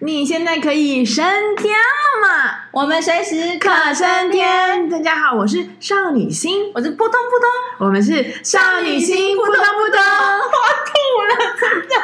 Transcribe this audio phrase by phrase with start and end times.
[0.00, 1.24] 你现在可以升
[1.56, 2.64] 天了吗？
[2.72, 4.88] 我们随时可升天。
[4.88, 8.12] 大家好，我是少女心，我是扑通扑通，我们是
[8.42, 9.60] 少女心扑通扑
[9.92, 10.02] 通。
[10.42, 11.94] 我吐了，真的。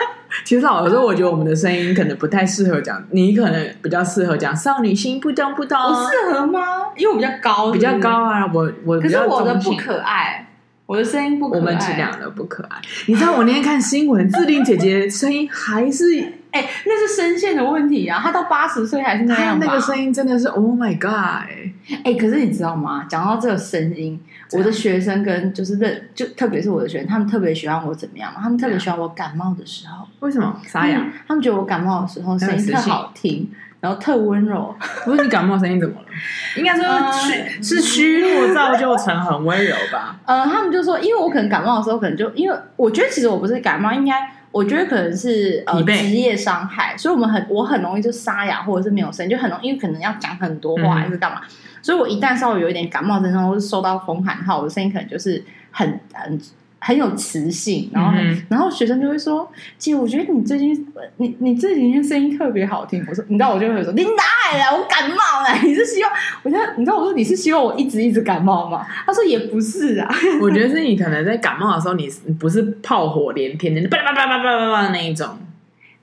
[0.44, 5.76] 其实老实说，我觉得我们的声音可能不太适合讲，你可能比较适合讲少女心扑通扑通。
[5.76, 6.62] 我适合吗？
[6.96, 8.48] 因为我比较高比较高啊。
[8.54, 10.46] 我我可是我的不可爱。
[10.86, 12.80] 我的声音不可爱，我们这两个不可爱。
[13.06, 18.18] 你知道我那天看新闻，志玲姐姐声音还是哎、欸，那是声线的问题啊！
[18.22, 21.12] 他到八十岁还是那样，那个声音真的是 Oh my God！
[21.12, 23.06] 哎、欸，可是你知道吗？
[23.08, 24.20] 讲到这个声音，
[24.52, 28.40] 我的学生跟就是认，就特别是我的学生，他们特别喜欢我怎么样嘛？
[28.42, 30.06] 他们特别喜欢我感冒的时候。
[30.20, 30.60] 为什么？
[30.64, 31.12] 沙哑、嗯？
[31.28, 33.50] 他们觉得我感冒的时候声音特好听。
[33.80, 36.06] 然后特温柔， 不是你感冒声音怎么了？
[36.54, 40.20] 应该说虚、嗯、是虚弱造就成很温柔吧？
[40.26, 51.50] 呃，他们就说，因为我可能感冒的时候，可能就因为我觉得其实我不是感冒，应该我觉得可能是呃职业伤害，所以我们很我很容易就沙哑或者是没有声音，就很容易因为可能要讲很多话还是干嘛，嗯、
[51.82, 56.40] 所以我一旦稍微有一点感冒症状或是受到风寒的话，我的声音可能就是很很。
[56.82, 60.86] 很有磁性，然后、嗯，然后学生就会说：“姐，我觉得你最近，
[61.18, 64.76] 你你这几天声音特别好听。”我说：“你知道，我就会说，你哪来的？
[64.76, 65.58] 我感冒了。
[65.62, 66.12] 你是希望，
[66.42, 70.08] 我觉得你知道，我说你是希望我一直一直感冒吗？”他说：“也不是啊，
[70.40, 75.26] 我觉得是你可能在感冒的时候，你不是炮火连天的，叭叭叭叭叭叭叭的那一种。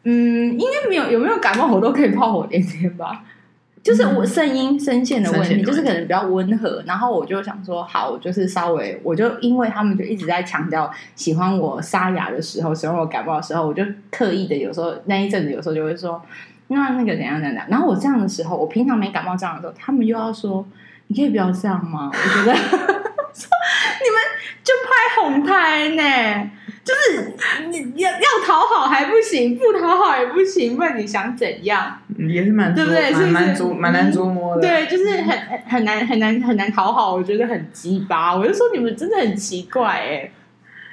[0.04, 3.24] 嗯，应该没有，有没有感冒我都可以炮火连天吧。”
[3.84, 13.82] 就是我声音声线的问题，就是可能比较温和，然后我就想说，好，我就是稍微，我就因为他们就一直在强调喜欢我沙哑的时候，喜欢我感冒的时候，我就
[14.12, 16.22] 刻意的有时候那一阵子有时候就会说，
[16.68, 20.66] 那那个怎样怎样，然后我这样的时候，我平常没感冒这样的时候，他们又要说，
[21.08, 22.12] 你可以不要这样吗？
[22.12, 24.18] 我觉得 你们
[24.64, 26.52] 就拍红胎呢。
[26.88, 27.34] 就是
[27.70, 32.00] 你要要讨好还不行，不讨好也不行，问你想怎样？
[32.18, 33.14] 也是蛮对不对？
[33.14, 34.62] 是蛮捉蛮难捉摸的。
[34.62, 38.34] 对，就是很很难很难很难讨好，我觉得很鸡巴。
[38.34, 40.32] 我就说你们真的很奇怪哎、欸。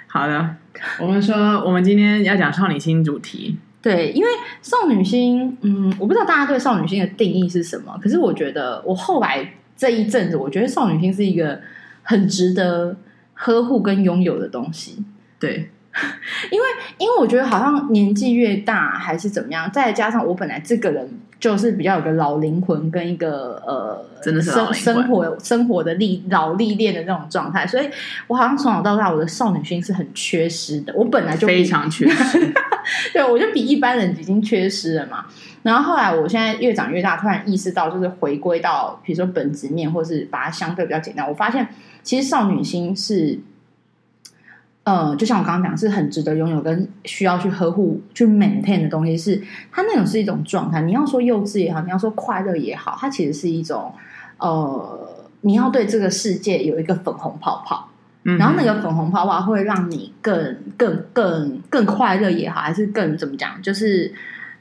[0.08, 0.56] 好的，
[0.98, 3.56] 我们说我们今天要讲少女心主题。
[3.84, 4.28] 对，因为
[4.62, 7.96] 少女心，嗯，我不知道大家对少女心的定义是什么。
[8.02, 9.46] 可是我觉得，我后来
[9.76, 11.60] 这一阵子，我觉得少女心是一个
[12.02, 12.96] 很值得
[13.34, 15.04] 呵护跟拥有的东西。
[15.38, 15.70] 对。
[16.50, 16.66] 因为，
[16.98, 21.08] 因为我觉得好像年纪越大还是怎么样，再加上我本来这个人
[21.38, 27.88] 就是比较有个老灵魂跟一个呃，真的是生生活生活的历老历练的那种状态，所以
[28.26, 30.92] 我好像从小到大我的少女心是很缺失的。
[30.96, 32.40] 我本来就非常缺失，
[33.12, 35.26] 对，我就比一般人已经缺失了嘛。
[35.62, 41.68] 然后后来我现在越长越大，突然意识到就是回归到比如说本质面，或是把它相对比较简单，我发现
[42.02, 43.40] 其实少女心是。
[44.86, 49.42] 呃，就像我刚刚讲，是很值得拥有跟需要去呵护、去 maintain 的东西是，是
[49.72, 50.82] 它那种是一种状态。
[50.82, 53.94] 你要说幼稚也好，你要说快乐也好，它其实是一种
[54.36, 57.88] 呃，你要对这个世界有一个粉红泡泡，
[58.24, 63.60] 然后那个粉红泡泡会让你更、更、更、更快乐也好，还是更怎么讲？
[63.62, 64.12] 就是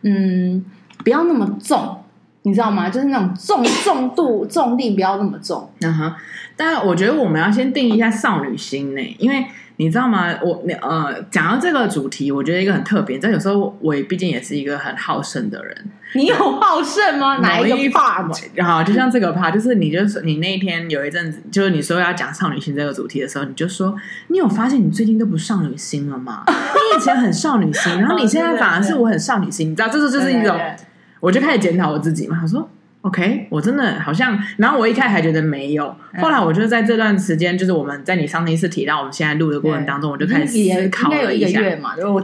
[0.02, 0.64] 嗯，
[1.04, 2.04] 不要那么重，
[2.44, 2.90] 你知道吗？
[2.90, 5.70] 就是那种重重度、重力不要那么重。
[5.82, 6.14] 嗯哼，
[6.56, 9.46] 但我觉得我们要先定义一下少女心呢，因为。
[9.78, 10.38] 你知道吗？
[10.44, 13.18] 我你呃，讲到这个主题，我觉得一个很特别。
[13.18, 15.76] 但有时候我毕竟也是一个很好胜的人。
[16.16, 17.38] 你有好胜吗？
[17.38, 18.64] 哪一个 part？
[18.64, 23.96] 好，就像这个 part，就是你就是你那一天有一阵子，就是你说要讲少女心这个主题的时候，你就说
[24.28, 26.44] 你有发现你最近都不少女心了吗？
[26.48, 30.56] 你以前很少女心，然后你现在反而是我很少女心，你知道，这是就是一种，
[31.20, 32.38] 我就开始检讨我自己嘛。
[32.40, 32.70] 他说。
[33.04, 41.60] OK，我真的好像，然后我一开始还觉得没有，后来我就在这段时间，就是我们在你上一次提到我们现在录的过程当中，我就开始思考了一下，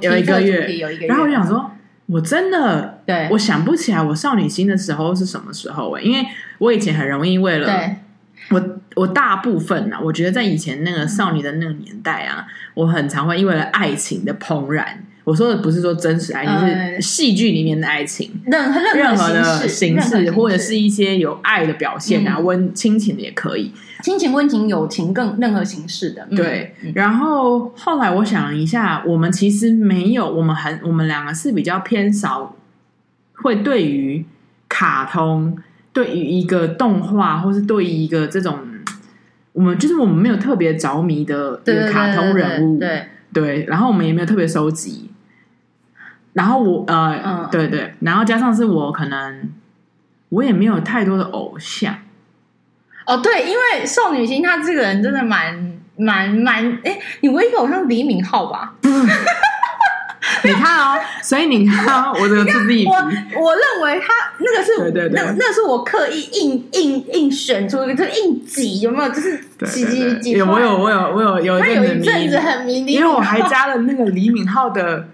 [0.01, 1.69] 有一个月，然后我就想说，
[2.05, 6.25] 我真的，对，我想不起来我少女心的时候是什么时候，因为
[6.59, 7.67] 我以前很容易为了，
[8.51, 15.03] 我我大部分啊，我觉得在以前那个少女的那个年代啊，我很常会因为了爱情的怦然。
[15.29, 23.71] 我说的不是说真实爱情，嗯、是戏剧里面的爱情，任何任何的形式，或者是一些有爱的表现啊，温、嗯、亲情的也可以，
[24.01, 26.27] 亲情、温情、友情，更任何形式的。
[26.35, 26.91] 对、嗯。
[26.95, 32.55] 然后后来我想了一下，我们其实没有，我们很，我们两个是比较偏少，
[33.35, 34.25] 会对于
[34.67, 35.55] 卡通，
[35.93, 38.57] 对于一个动画，或是对于一个这种，
[39.53, 43.65] 我们就是我们没有特别着迷的一个卡通人物，对对，对。
[43.65, 45.11] 然后我们也没有特别收集。
[46.39, 49.51] 然后我呃、嗯，对对，然后加上是我可能
[50.29, 51.93] 我也没有太多的偶像
[53.05, 58.73] 哦，对，因为少女心她这个人真的蛮蛮蛮，哎，你唯一的偶像是李敏镐吧？
[60.45, 69.09] 你看哦，所以你看、哦、我这个自己，我我认为他那个是对对对，那那是我刻意硬硬硬选出一个，就硬挤，有没有？
[69.09, 70.31] 就是挤挤挤。
[70.31, 70.77] 有我有？
[70.77, 75.09] 我有我有有一阵子很迷，因为我还加了那个李敏镐的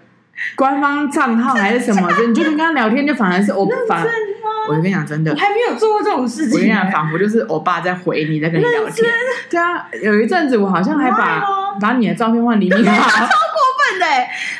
[0.54, 4.06] 官方账号还是什么，的你就跟他聊天，就反而是我反。
[4.68, 6.54] 我跟你讲，真的，我还没有做过这种事情。
[6.54, 9.08] 我跟你讲，仿佛就是我爸在回你，在跟你聊天。
[9.48, 11.40] 对啊，有一阵子我好像还把
[11.80, 14.06] 把你的照片换李敏镐， 超过分的。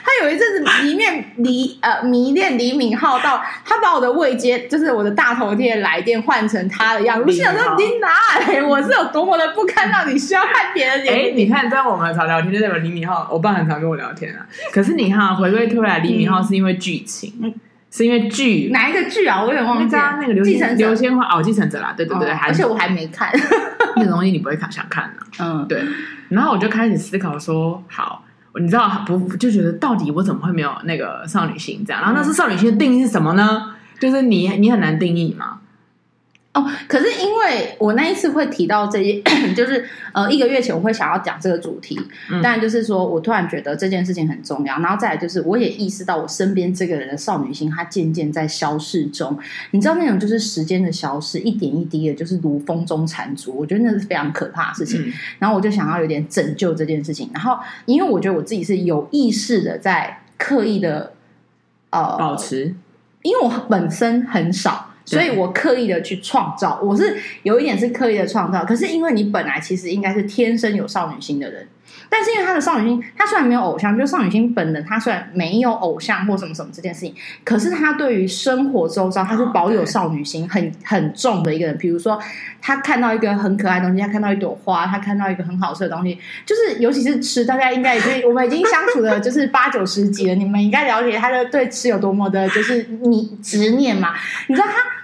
[0.04, 7.24] 他有一阵子迷恋李呃迷恋李敏镐到他把我的未接，就是我的大头贴来电换成他的样子。
[7.26, 8.08] 我想说你哪
[8.38, 8.62] 来？
[8.62, 11.00] 我是有多么的不堪，让你需要看别人。
[11.08, 14.46] 哎，你看，在我们常聊天，就代表李敏镐，我爸很常跟我聊天啊。
[14.72, 17.54] 可是你看，回归推来，李敏镐是因为剧情。
[17.96, 19.40] 是因为剧哪一个剧啊？
[19.40, 20.18] 我有点忘记了。
[20.20, 23.32] 那个刘继承刘千花哦，继承者啦，对对对，而且我还没看
[23.96, 25.22] 那个东西，你不会想想看呢？
[25.40, 25.82] 嗯，对。
[26.28, 28.22] 然后我就开始思考说，好，
[28.60, 29.18] 你知道不？
[29.38, 32.02] 就觉得到底我怎么会没有那个少女心这样？
[32.02, 33.74] 然后那是少女心的定义是什么呢？
[33.98, 35.60] 就是你你很难定义嘛。
[36.56, 39.22] 哦，可是因为我那一次会提到这些，
[39.54, 42.00] 就是呃一个月前我会想要讲这个主题，
[42.30, 49.38] 嗯、但就是说我突然觉得这件事情很重要，然后再来就是我也意识到我身边这个人的少女心，它渐渐在消逝中。
[49.72, 53.54] 你知道那种就是时间的消逝，一点一滴的，就是如风中残烛。
[53.54, 55.02] 我觉得那是非常可怕的事情。
[55.02, 57.28] 嗯、然后我就想要有点拯救这件事情。
[57.34, 61.12] 然后因为我觉得我自己是有意识的在刻意的
[61.90, 62.74] 呃保持，
[63.20, 64.85] 因为我本身很少。
[65.06, 68.62] 所以我刻意的去创造，我是有一点是刻意的创造。
[68.66, 71.66] 可是因为你本来其实应该是天生有少女心的人。
[72.08, 77.12] 但是因为他的少女心，他虽然没有偶像，就是少女心本能，他虽然没有偶像或什么什么这件事情，
[77.42, 81.76] 可是他对于生活周遭，他是保有少女心很很重的一个人。
[81.78, 82.20] 比如说，
[82.60, 94.14] 他看到一个很可爱的东西，他看到一朵花，他看到一个很好吃的东西，就是尤其是吃，大家应该已经我们已经相处了就是八九十集了，你们应该了解他的对吃有多么的就是你执念嘛？
[94.48, 94.95] 你知道他。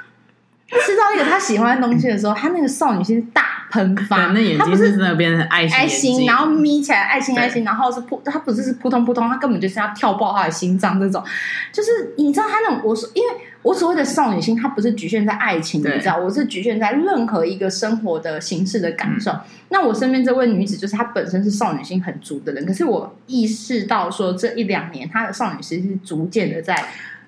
[0.81, 11.23] 吃到一个他喜欢的东西的时候，他那个少女心大喷发，那眼睛是真的变成爱心，爱心，然后眯起来，爱心，爱心，然后是扑，他不是是扑通扑通，他根本就是要跳爆他的心脏，这种。
[11.73, 13.29] 就是你知道他那种，我说，因为
[13.63, 19.31] 我所谓的少女心，它不是局限在爱情，你知道，我是局限在任何一个生活的形式的感受。
[19.69, 26.75] 那我身边这位女子，就是她本身是少女心很足的人，可是我意识到说，这一两年她的少女心是逐渐的在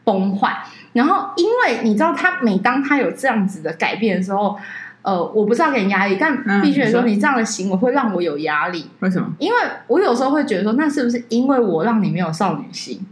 [0.03, 0.57] 崩坏。
[0.95, 4.57] 然后，因为你知道，他每当他有这样子的改变的时候，
[5.03, 8.89] 呃，我不是要给你压力，但必须得说，你这样的行为会让我有压力。
[9.01, 9.29] 为什么？
[9.39, 9.59] 因为
[9.89, 13.05] 我有时候会觉得说，那是不是因为我让你没有少女心？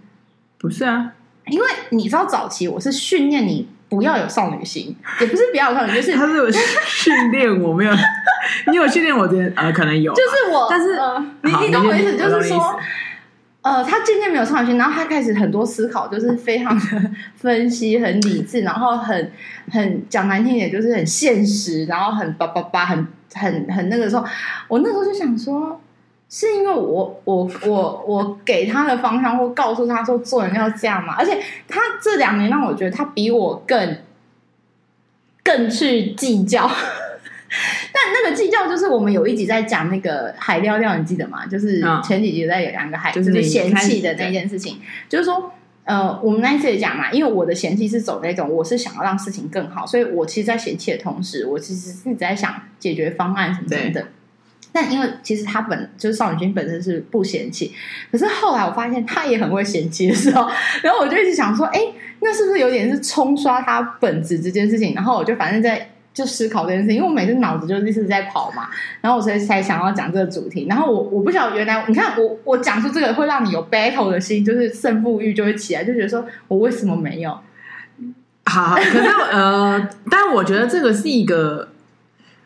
[0.58, 1.12] 不是啊，
[1.46, 6.48] 因为你知道，早期我是训练你不要有少女心，也不是不要有少女心，就是他是有
[6.86, 7.92] 训练我没有，
[8.70, 12.78] 你有训练我这呃，可能有，就是我，但是、呃、你你懂我意思，就是说。
[13.62, 19.32] 呃，他渐渐没有少女心，然后他开始很多思考，就是非常的 分析、很理智，然后很
[19.70, 24.24] 很讲难听点，就是很现实，然后很叭叭叭，很很很那个时候，
[24.66, 25.80] 我那时候就想说，
[26.28, 33.98] 是因为我我我我给他的方向，或告诉他说做人要这样嘛，而且他这两年让我觉得他比我更
[35.44, 36.68] 更去计较。
[37.92, 41.44] 但那个计较就是我们有一集在讲那个海料料，你记得吗？
[41.46, 44.78] 就是前几集在有两个海，就是嫌弃的那件事情。
[45.08, 45.52] 就是说，
[45.84, 54.04] 呃，我们那一次也讲嘛，因为我的嫌弃是走那种，我是想要让事情更好，所以我其实，在嫌弃的同时，我其实是一直在想解决方案什么等等。
[54.72, 57.74] 但因为其实他本就是少女心本身是不嫌弃，
[58.10, 60.48] 可是后来我发现他也很会嫌弃的时候，
[60.82, 61.78] 然后我就一直想说，哎，
[62.20, 64.94] 那是不是有点是冲刷他本质这件事情？
[64.94, 65.90] 然后我就反正在。
[66.14, 68.68] 就思考这件事情，因为我每次脑子就一直在跑嘛，
[69.00, 70.66] 然后我所以才想要讲这个主题。
[70.68, 77.30] 然后我我不晓得原来你看我我讲出这个会让你有 battle 的心，就是胜负欲就会起来，就觉得说我为什么没有？
[78.44, 78.98] 好，好，可是
[79.30, 81.68] 呃，但我觉得这个是一个，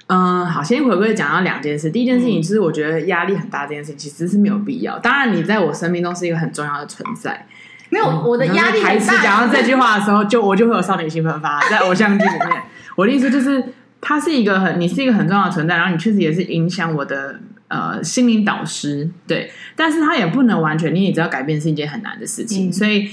[0.08, 1.90] 嗯、呃，好，先回归讲到两件事。
[1.90, 4.98] 第一件事情就是我觉得压力很大，这件事情其实是没有必要。
[4.98, 7.46] 当然，你在我生命中是一个很重要的存在。
[7.88, 9.22] 没有我的压力很大。
[9.22, 12.62] 讲到这句话的时候，就我就会有少女心喷发在偶像剧里面。
[12.96, 13.62] 我的意思就是，
[14.00, 17.38] 他是一个很，你是一个很重要的存在，然后你确实也是影响我的
[17.68, 19.50] 呃心灵导师，对。
[19.76, 23.08] 但是他也不能完全，你也知道改变是一件很难的事情，嗯、所以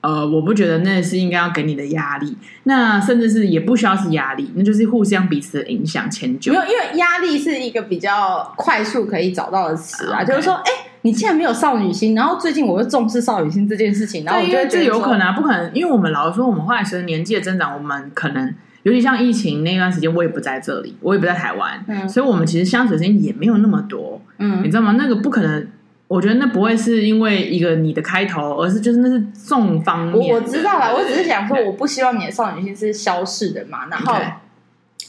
[0.00, 6.52] 呃，我不觉得那是应该要给你的压力，那甚至是也不需要是压力，那就是互相彼此的影响迁就。
[6.52, 10.70] 没有，因为压力是一个比较快速可以找到的词啊.就是说，哎，
[11.02, 18.54] 你既然没有少女心，然后最近我又重视少女心这件事情，然后我觉得这有可能、啊，不可能，因为我们老实说，我们后来随着年纪的增长，我们可能。
[18.86, 24.94] 尤其像疫情那段时间，我也不在这里，我也不在台湾，嗯、所以我们其实相处时间也没有那么多，嗯，你知道吗？
[24.96, 25.66] 那个不可能
[26.06, 30.14] 我觉得那不会是因为一个你的开头，而是就是那是重方面。
[30.14, 33.88] 我我知道了，我只是想说，我不希望你的少女心是消逝的嘛。
[33.90, 34.14] 然后，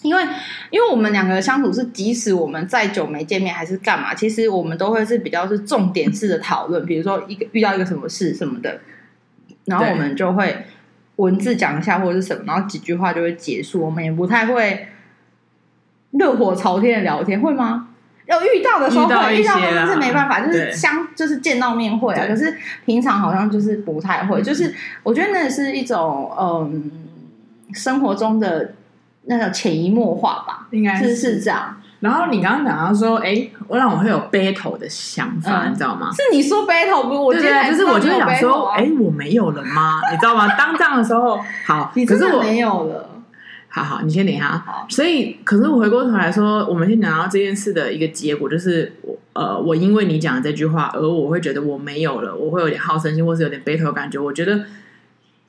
[0.02, 0.24] 因为
[0.72, 6.84] 因为我们两个相处是，即使我们再久没见面，还是干嘛，其实我们都会是比较是重点式的讨论。
[6.84, 8.80] 比如说一个遇到一个什么事什么的，
[9.66, 10.66] 然后我们就会
[11.18, 13.82] 文字讲一下或者是什么，然后几句话就会结束。
[13.82, 14.88] 我们也不太会
[16.12, 17.90] 热火朝天的聊天，会吗？
[18.26, 22.28] 有遇到的时候会遇到，但是没办法，就是相就是见到面会啊。
[22.28, 26.92] 可是平常好像就是不太会，就是我觉得那是一种嗯
[27.74, 28.74] 生活中的
[29.28, 31.76] 那种潜移默化吧，应该是是这样。
[32.00, 36.12] 然后你刚刚讲到说，哎，我让我会有 battle 的想法，你知道吗？
[36.12, 37.26] 是你说 battle 不？
[37.26, 40.00] 我觉得就是我就想说，哎，我没有了吗？
[40.12, 40.48] 你知道吗？
[40.58, 43.10] 当这样的时候，好，可是我没有了。
[43.70, 44.64] 好好，你先等一下。
[44.66, 54.18] 好，所以，可是我回过头来说，我们先讲到这件事的一个结果，就是我呃，我因为你讲的这句话，而我会觉得我没有了，我会有点好胜心，或是有点 battle 感觉。
[54.18, 54.62] 我觉得，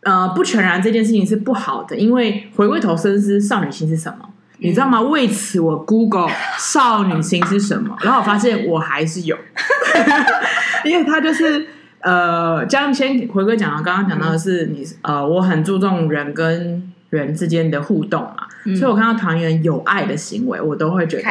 [0.02, 4.18] 呃，不全然这件事情是不好的，因为回过头深思，少女心是什么？
[4.22, 5.00] 嗯、你知道吗？
[5.00, 9.36] 为此，我 Google 少女心是什么， 然后我发现我还是有，
[10.84, 11.66] 因为他就是
[12.00, 16.92] 呃，这样先回归讲到刚刚讲到的是你呃，我很注重人跟。
[17.10, 21.22] 人之间的互动嘛，嗯、所以我看到团员有爱的行为，我都会觉得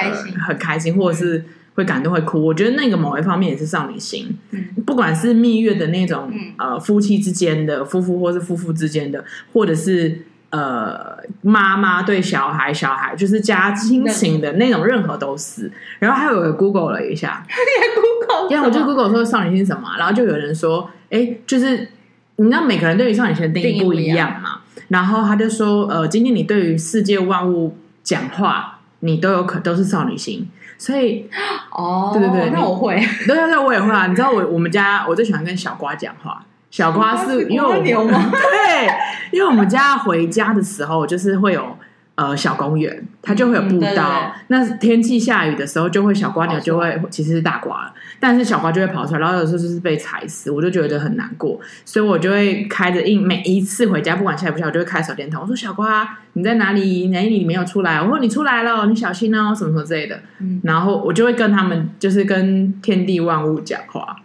[0.44, 1.46] 很开心，或者是
[1.78, 2.44] 会感动、会哭。
[2.44, 15.72] 我觉得那个某一方面也是少女心，嗯、不管是蜜月的那种、嗯、呃夫妻之间的夫妇，或是夫妇之间的，或者是呃妈妈对小孩、小孩就是家亲情的那种，任何都是。
[16.00, 21.90] 然后还有个 Google 了一下， 你 Google，因为我就 Google 说少女心什么，然后就有人说，哎，就是
[22.38, 24.62] 你知道每个人对于少女心的定义不一样嘛。
[24.88, 31.30] 然后他就说：“呃，今天你对于世界万物讲话，你都有可都是少女心，所以
[31.72, 34.08] 哦，对对对，那我会，对对对，我也会啊。
[34.08, 38.14] 你知道我我们家我最喜欢跟小瓜讲话，小瓜是因为我们？
[38.32, 38.88] 对，
[39.32, 41.78] 因为我们家回家的时候就是会有。”
[42.18, 43.78] 呃，小公园它就会有步道。
[43.78, 57.10] 嗯、对对对，那天气下雨的时候，就会小瓜鸟就会其实是大瓜了，但是小瓜就会跑出来，然后有时候就是被踩死，我就觉得很难过，所以我就会开着印，每一次回家，不管下雨不下雨，我就会开手电筒，我说小瓜你在哪里？
[57.10, 58.02] 哪里你没有出来？
[58.02, 60.20] 我说你出来了，你小心哦，什么什么之类的。
[60.40, 64.16] 嗯、然后我就会跟他们，就是跟天地万物讲话。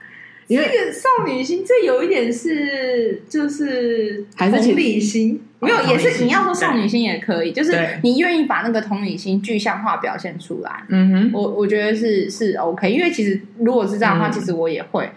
[0.52, 5.40] 因为这个少女心，这有一点是就是还是同理心。
[5.58, 10.82] 没有，也是你要说少女心也可以，就是你愿意把那个同理心具象化表现出来。
[10.88, 15.08] 嗯哼，我我觉得是是 OK，因为其实如果是这样的话，其实我也会。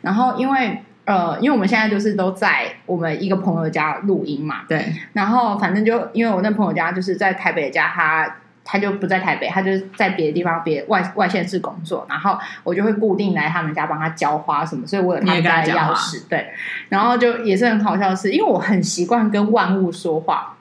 [0.00, 4.86] 然后因为呃，因为我们现在就是都在我们一个朋友家录音嘛，对。
[5.12, 8.36] 然后反正就因为我那朋友家就是在台北的家，他。
[8.72, 12.06] 他就不在台北，他就是在别的地方，别外外县市工作。
[12.08, 16.22] 然后我就会固定来他们家帮他浇花什么，所以我有他们家的钥匙。
[16.28, 16.46] 对，
[16.88, 20.56] 然后就也是很好笑的是，因为我很习惯跟万物说话，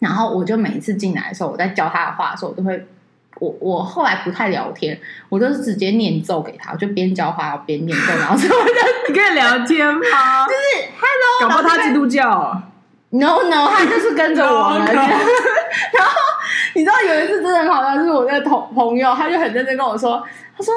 [0.00, 2.86] 然后我就每一次进来的时候，我在教他的话的时候，我都会，
[3.40, 5.00] 我我后来不太聊天，
[5.30, 9.08] 我都是直接念咒给他，我就边教花边念咒，然后什么的。
[9.08, 10.46] 你可以聊天吗？
[10.46, 12.62] 就是 Hello，搞不好他基督教
[13.08, 14.84] ？No No，他就是跟着我们。
[14.92, 16.12] 然后。
[16.74, 20.22] 你知道有一次真的很好笑，就是我那个同朋友，他就很认真跟我说，
[20.56, 20.74] 他说，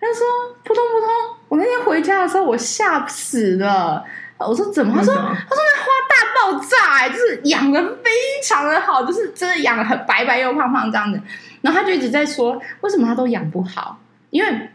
[0.00, 0.26] 他说
[0.64, 1.08] 扑通扑通，
[1.48, 4.04] 我那天回家的时候我吓死了。
[4.38, 4.92] 我说怎么？
[4.94, 8.10] 他说他说那花大爆炸，欸，就是养的非
[8.44, 11.18] 常的好，就是真的养的很白白又胖胖这样子。
[11.62, 13.98] 然后他就一直在说，为什么他都养不好？
[14.28, 14.68] 因为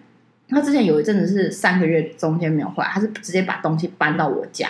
[0.49, 4.67] 他之前有一阵子是三个月中间没有回来，他是直接把东西搬到我家。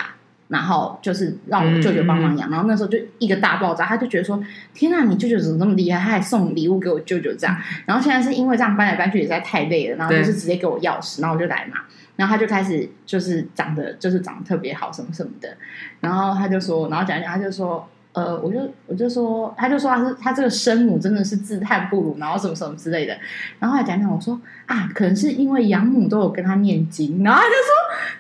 [0.52, 4.38] 然后就是让我舅舅帮忙养，嗯、然后那时候就一个大爆炸，他就觉得说
[4.76, 5.98] ：“天呐，你舅舅怎么那么厉害？
[5.98, 7.56] 他还送礼物给我舅舅这样。”
[7.88, 11.82] 然后现在是因为这样搬来搬去也实在太累了，然后就是直接给我钥匙，然后我就来嘛。
[12.18, 15.56] 然后他就开始就是长得就是长得特别好什么什么的，
[16.02, 17.88] 然后他就说，然后讲讲他就说。
[18.14, 23.16] 呃，我就我就说，他就说他是他这个生母真的是自叹不如，然后什么什么之类的。
[23.58, 27.72] 然后他讲讲，我说啊，可能是因为养母都有跟他念经，然后他就说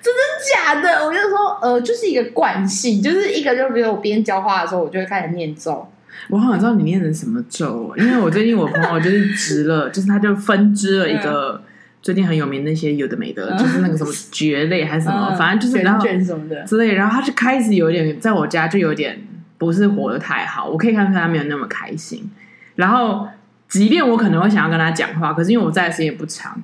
[0.01, 0.19] 真的
[0.55, 1.05] 假的？
[1.05, 5.85] 我就说呃，就是一个惯性，就是一个就比如我边浇花的时候，我就会开始念咒。
[6.29, 11.61] 我好想知道你念的什么咒，因为我最近我朋友就是植了， 就是他就分支了一个
[12.01, 19.21] 最近很有名那些有的没的，就是那个什么蕨类还是什么，嗯、反正就是然后卷什么的之类，然后他就开始有点在我家就有点。
[19.61, 22.27] 不是活得太好，我可以看出他没有那么开心。
[22.73, 23.27] 然后，
[23.69, 26.59] 即便我可能会想要跟他讲话，可是因为我在的时间也不长，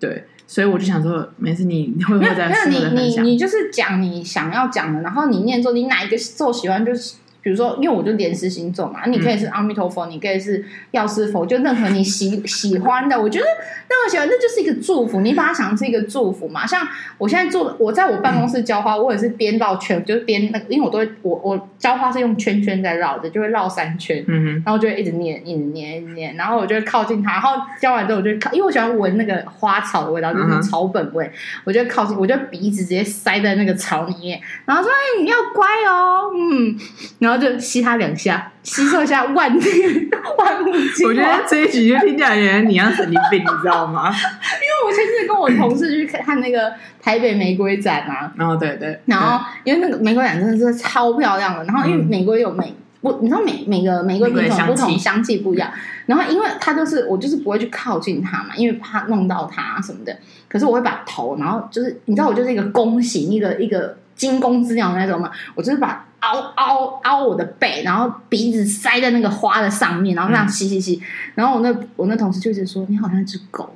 [0.00, 3.24] 对，所以我就想说，没事，你会不会再试着分享？
[3.24, 13.46] 你你你就是讲你想要讲的，然后你念作，你哪一个做喜欢，就是比如说，因为我就莲师星座嘛，你可以是阿弥陀佛，嗯、你可以是药师佛，就任何你喜喜欢的，我觉得
[13.88, 15.20] 那么喜欢，那就是一个祝福。
[15.20, 16.66] 你把它想成是一个祝福嘛。
[16.66, 16.86] 像
[17.18, 31.32] 我现在做，我在我办公室浇花，嗯、我也是边绕圈，就是边那个，因为我都会，我我浇花是用圈圈在绕的，就会绕三圈，嗯哼，然后就会一直念，一直念，一直念，然后我就会靠近它，然后浇完之后，我就靠，因为我喜欢闻那个花草的味道，就是草本味，嗯、
[31.64, 36.76] 我就靠近，我就鼻子直接塞在那个草里面，然后说：“哎，你要乖哦，嗯。”
[37.20, 41.10] 然后就吸他两下，吸收一下 万那个万物精华。
[41.10, 44.10] 我觉得这一集就听起来觉得你像神经病，你知道吗？
[44.12, 46.72] 因为我前次跟我同事去看那个
[47.02, 55.70] 台北玫瑰展啊，然后对对，然后因为那个玫瑰展真的是超漂亮的，然后因为玫瑰有玫，我，你知道每每个玫瑰品种不同，香气不一样。
[56.06, 60.16] 然后因为它就是我就是不会去靠近它嘛，因为怕弄到它什么的。
[60.48, 66.04] 可是我会把头，然后就是你知道我就是一个弓形，一个一个惊弓之鸟那种嘛，我就是把。
[66.20, 71.02] 凹凹凹我的背，然后鼻子塞在那个花的上面，然后这样吸吸吸。
[71.34, 73.74] 然后我那我那同事就一直说：“你好像一只狗，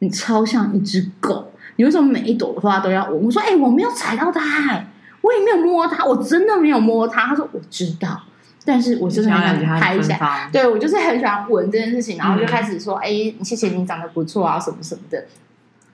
[0.00, 1.50] 你超像一只狗。
[1.76, 4.86] 你为什么每一朵花都要闻？”我说：“哎、欸，我没有踩到它、欸，
[5.20, 8.20] 我也没有摸它，我真的没有摸它。”他说：“我知道，
[8.64, 15.24] 但是我就是很想拍一下。”对，我就是很喜欢闻这件事情，然后就开始说：“哎、嗯欸，谢谢你长得不错啊，什么什么的。”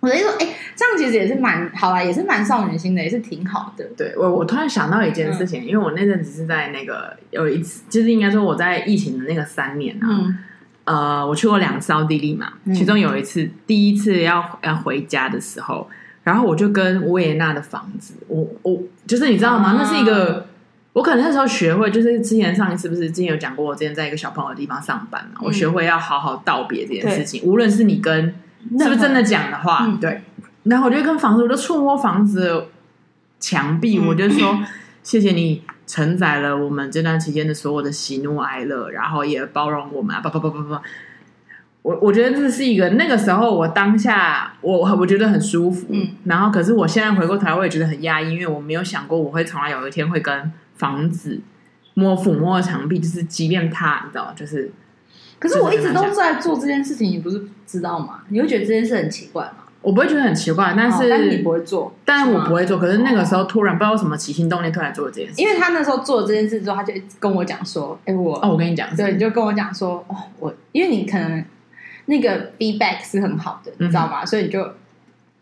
[0.01, 3.85] 我的意思说，哎、欸，这样其实也是蛮好啊，也是蛮少女心的，也是挺好的。
[3.97, 10.39] 对我，我突然想到一件事情，嗯、因为我那阵子是在那个有一次，就是应该说我在疫情的那个三年啊，嗯、
[10.85, 15.87] 呃，我去过两次奥地利嘛，嗯、其中有一次，第一次要要回家的时候，
[16.25, 19.73] 然后我就跟维也纳的房子，我我就是你知道吗？
[19.73, 20.47] 啊、那是一个，
[20.95, 28.35] 我可能那时候学会，就是之前上一次不是之前有讲过，我之前在一个小朋友的地方上班嘛，嗯、我学会要好好道别这件事情，对无论是你跟。
[28.79, 29.87] 是不是真的讲的话？
[29.87, 30.23] 嗯、对，
[30.65, 32.67] 然后我就跟房子，我就触摸房子
[33.39, 34.59] 墙壁，嗯、我就说
[35.03, 40.21] 谢谢你承载了我们这段期间的所有的喜怒哀乐，然后也包容我们啊！
[40.21, 40.79] 不不不不不，
[41.83, 51.41] 我我觉得这是一个那个时候我当下我我觉得很舒服，嗯、然后可是我现在回过头来我也觉得很压抑，因为我没有想过我会从来有一天会跟房子
[51.95, 54.71] 摸抚摸墙壁，就是即便它，你知道，就是。
[55.41, 58.21] 可是我一直都在做这件事情，你不是知道吗？
[58.29, 59.65] 你会觉得这件事很奇怪吗？
[59.83, 62.79] 我不会觉得很奇怪，但是、哦、但是你不会做，但是我不会做。
[62.79, 71.43] 可是那个时候突然不知道什么起心动念突然做了这件事，因为他那时候做了这件事之后，他就跟我讲说：“哎、欸，我哦，我跟你讲，对，你就跟我讲说，哦，我因为你可能
[72.05, 74.23] 那个 feedback 是很好的，你知道吗？
[74.23, 74.59] 嗯、所以你就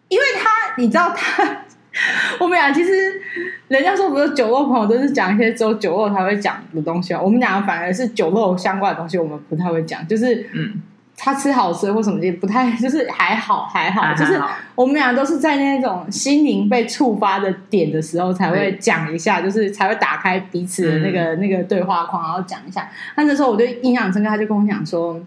[0.07, 1.63] 因为他，你知道他。”
[2.39, 3.21] 我们俩其实，
[3.69, 7.21] 人家说不是酒肉朋友，都是讲一些只有酒肉才会讲的东西啊。
[7.21, 10.07] 我们俩反而是酒肉相关的东西，我们不太会讲。
[10.07, 10.81] 就是，嗯，
[11.17, 14.03] 他吃好吃或什么的，不太就是还好还好。
[14.03, 14.41] 还好就是
[14.75, 22.89] 我们俩都是在那种心灵被触发的点的时候，才会讲一下，就是才会打开彼此的那个、嗯、那个对话框，然后讲一下。
[23.17, 25.21] 那那时候我就印象深刻，他就跟我讲说。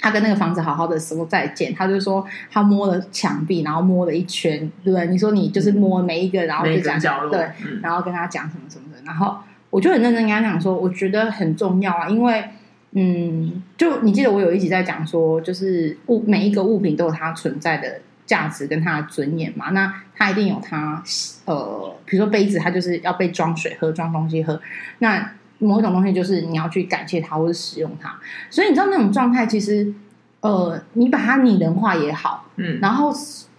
[0.00, 5.06] 他跟那个房子好好的说再见，他就说他摸了墙壁，然后摸了一圈，对不对？
[5.08, 6.98] 你说你就是摸每一个，然后就讲
[7.30, 9.36] 对，嗯、然后跟他讲什么什么的，然后
[9.70, 12.44] 我就很认真跟他讲说，我觉得很重要啊，因为
[12.92, 21.02] 嗯，就你记得我有一集在讲说，就是物每一个物品都有它存在的价值跟它的尊严嘛，那它一定有它
[21.44, 24.60] 呃，比如说杯子，它就是要被装水喝，装东西喝，
[25.00, 25.32] 那。
[25.58, 28.16] 某一种东西就是你要去感谢它或者使用它，
[28.48, 29.92] 所以你知道那种状态，其实
[30.40, 33.12] 呃，你把它拟人化也好，嗯，然后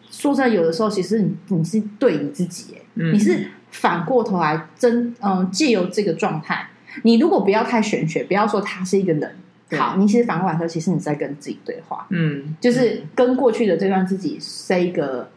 [0.09, 6.69] 说在有的时候，其实你你是对你自己，嗯，你是反过头来真嗯，借由这个状态，
[7.03, 9.35] 你如果不要太玄学，不要说他是一个人，
[9.77, 15.29] 好，你其实反过来说，其实你在跟自己对话，嗯，就是跟过去的这段自己 say 一个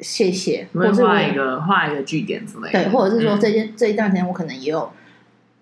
[0.00, 4.92] 谢谢，或者画一个画一个句点之类的，对，或者是说这件、嗯、这一段时间我可能也有。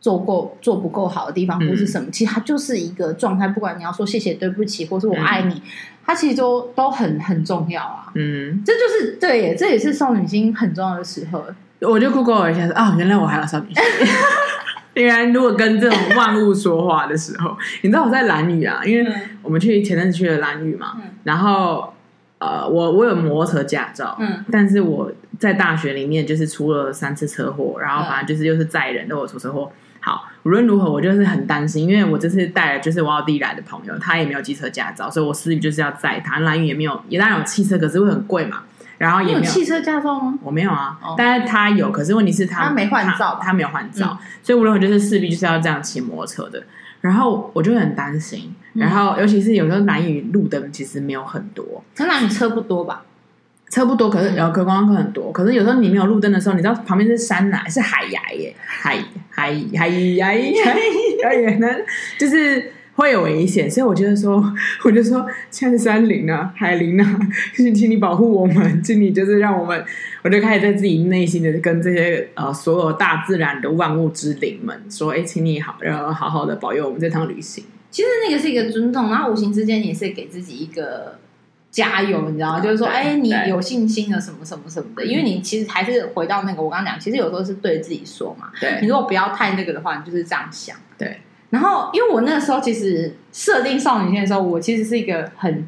[0.01, 2.09] 做够做不够好的地方，或是什么？
[2.09, 3.47] 嗯、其实它就是一个状态。
[3.47, 5.63] 不管你要说谢谢、对不起，或是我爱你，嗯、
[6.05, 8.07] 它其实都都很很重要啊。
[8.15, 11.45] 嗯，这就是对耶，这也是少女心很重要的时候。
[11.81, 13.83] 我就 Google 一下说，啊、哦，原来我还有少女心。
[14.95, 20.95] 原来如果跟这种万物说话的时候，你知道我在兰屿啊，因为我们去前阵子去了兰屿嘛。
[20.97, 21.93] 嗯、然后
[22.39, 29.65] 呃，我我有摩托车驾照，嗯，但是我在大学里面就是出了三次车祸，然后反正就是又是载人都有出车祸。
[29.65, 29.73] 好，
[30.44, 36.40] 无论如何，我就是很担心，因为我这次带了就是我奥地利来的朋友，他也没有机车驾照，所以我势必就是要载他。
[36.40, 38.62] 兰屿也没有，也当然有汽车，可是会很贵嘛。
[38.96, 40.38] 然后也没有，有汽车驾照吗？
[40.42, 46.62] 我没有啊，哦、但是他有，可是问题是他他没换照他，他没有换照，嗯、所以无论如何就是势必就是要这样骑摩托车的。
[47.00, 53.03] 然后我就很担心，然后尤其是有时候兰屿路灯其实没有很多，那兰屿车不多吧？
[53.70, 58.98] 车不多，可是然后观光客很多，可是有时候你没有路灯的时候，你知道旁边是山呐，是海崖耶，海
[59.30, 60.26] 海海崖。
[61.22, 61.56] 海崖。
[61.59, 61.68] 呢，
[62.18, 64.42] 就是会有危险，所以我觉得说，
[64.85, 67.20] 我就说，现在是山林啊，海林啊，
[67.54, 69.85] 请请你保护我们，请你就是让我们，
[70.22, 77.62] 我就开始在自己内心的跟这些呃所有大自然的万物之灵们说，哎，请你好，然后好好的保佑我们这趟旅行。
[77.92, 81.20] 其实那个是一个尊重，然后无形之间也是给自己一个。
[81.70, 82.61] 加油，你知道吗？
[82.61, 88.50] 就是说，哎，你有信心的什么什么什么的，因为你其实还是回到那个我刚刚讲，其实有时候是对自己说嘛。
[88.61, 90.76] 对，你如果不要太那个的话，你就是这样想。
[90.98, 91.20] 对。
[91.50, 95.66] 然后，因为我那个时候其实设定少女线的时候，我其实是一个很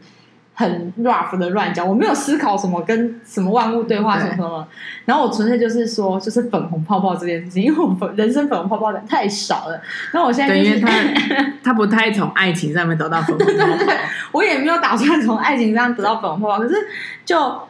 [0.63, 4.67] 很 rough 的乱讲，我没有思考什么跟什么万物对话什么什么。
[5.05, 9.81] 然后我纯粹就是说，就是粉红泡泡这件事情，因为我粉人生粉红泡泡的太少了。
[10.15, 10.89] 那我现在就是他
[11.65, 13.93] 他不太从爱情上面得到粉红泡泡。
[14.31, 16.75] 我也没有打算从爱情上得到粉红泡泡，可是
[17.25, 17.61] 就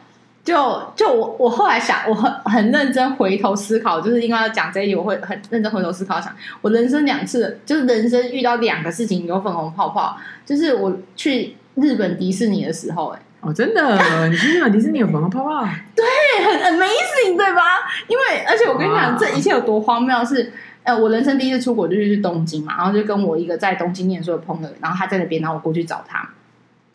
[0.43, 13.97] 就就我我后来想，我很很认真回头思考，就是因为要讲这一题，我会很认真回头思考想，我人生两次，就是人生遇到两个事情有粉红泡泡，就是我去日本迪士尼的时候，哎，哦，真的，
[14.29, 15.67] 你去日本迪士尼有粉红泡泡？
[15.95, 16.05] 对，
[16.45, 17.61] 很 amazing，对吧？
[18.07, 20.51] 因为而且我跟你讲，这一切有多荒谬是。
[20.85, 26.29] 呃，我人生第一次出国就是去东京嘛，然后就跟我一个在东京念书的朋友，然后他在那边，然后我过去找他。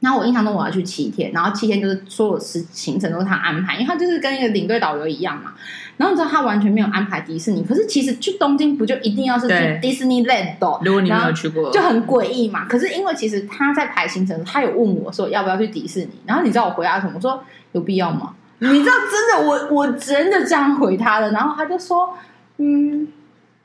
[0.00, 5.54] 然后我印象中我要去七天，然后七天就是所有行行程都是他安排，因为他就是跟一个领队导游一样嘛。
[5.96, 10.54] 然后你知道他完全没有安排迪士尼，可是其实去东京不就一定要是去 Disneyland？
[10.84, 12.66] 如果你没有去过，就很诡异嘛。
[12.66, 17.12] 可是因为其实他在排行程，他有问我说要不要去迪士尼，然后你知道我回答什么？
[17.16, 18.34] 我说有必要吗？
[18.60, 22.16] 你知道真的我我真的这样回他的，然后他就说
[22.58, 23.08] 嗯。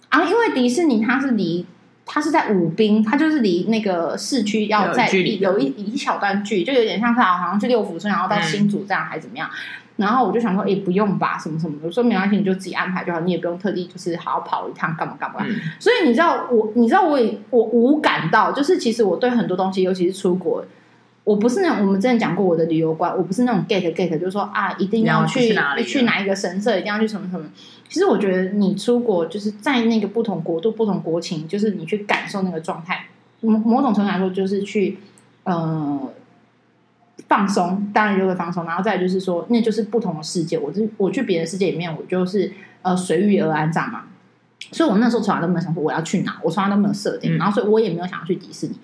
[0.10, 1.65] 啊，因为迪士尼它是离
[2.06, 9.50] 它是在武滨，它就是离那个市区要在有一一小段距离，就有点像是好像去六福村，然后到新竹这样还是怎么样。
[9.50, 9.58] 嗯、
[9.98, 15.38] 然后我就想说，哎，不用吧，什么什么的，我说没关系，你就自己安排就好，你也不用特地就是好好跑一趟干嘛干嘛。
[15.48, 20.66] 嗯、所以你知道我，你知道我也我无感到，就是其实我对很多东西，尤其是出国。
[21.23, 27.45] 我不是那种我们之前讲过我的旅游观，我不是那种 get get，就是说啊，一定要去要去，去哪一个神社，一定要去什么什么。
[27.88, 33.05] 其实我觉得你出国就是在那个不同国度、不同国情，就是你去感受那个状态。
[33.39, 34.97] 某某种程度来说，就是去
[35.43, 36.12] 呃
[37.27, 38.65] 放松，当然就会放松。
[38.65, 40.57] 然后再就是说，那就是不同的世界。
[40.57, 44.03] 我是我去别的世界里面，我就是呃随遇而安这样嘛。
[44.71, 48.75] 所以我那时候从来都没有想过我要去哪，我从来都没有设定，然后所以我也没有想要去迪士尼。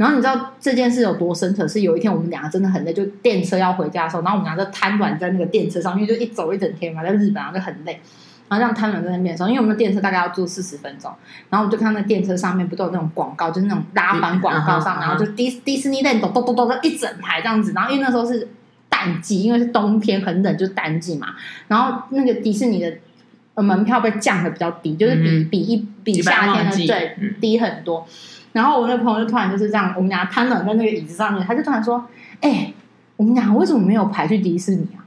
[0.00, 1.68] 然后你知道这件事有多深层？
[1.68, 8.00] 是有一天我们两个真的很累，就电车要回家的时候，然后我们两个瘫软在那个电车上，因为就一走一整天嘛，在日本然后就很累，
[8.48, 11.12] 然后这样瘫软在那边的时候，因为我们的电车大概要坐四十分钟，
[11.50, 18.48] 然后我们就看那电车上面不都有那种广告，就是那种拉板广告上，然后就迪迪士尼在咚咚咚咚的一整排这样子，然后因为那时候是
[18.88, 21.34] 淡季，因为是冬天很冷，就是淡季嘛，
[21.68, 28.06] 然后那个迪士尼的门票被降的比较低，就是比比一比夏天的对低很多。
[28.52, 32.04] 然后我那个朋友就突然就是这样，我们俩瘫软在那个椅子上面，他就突然说
[32.40, 32.74] ：“哎、欸，
[33.16, 35.06] 我们俩为什么没有排去迪士尼啊？”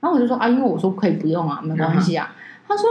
[0.00, 2.32] 然后我就说：“啊，因为我说可以不用啊，没关系啊。
[2.32, 2.36] 嗯”
[2.68, 2.84] 他说：“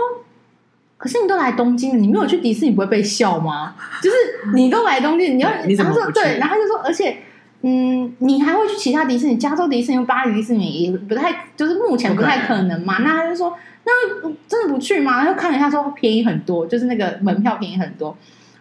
[0.98, 3.76] 可是你都来东京了，你没有去迪士尼不会被笑吗？
[4.04, 4.16] 就是
[4.54, 6.38] 你都来东京，你要 你怎么说对？
[6.38, 7.18] 然后他就说，而且
[7.62, 12.98] 嗯，你还会去其他迪士尼，加州迪士尼、巴黎迪士尼也不太，就是目前不太可能嘛。
[13.00, 15.22] 那他就说，那真的不去吗？
[15.22, 18.16] 他就看了一下，说便宜很多，就是那个门票便宜很多。”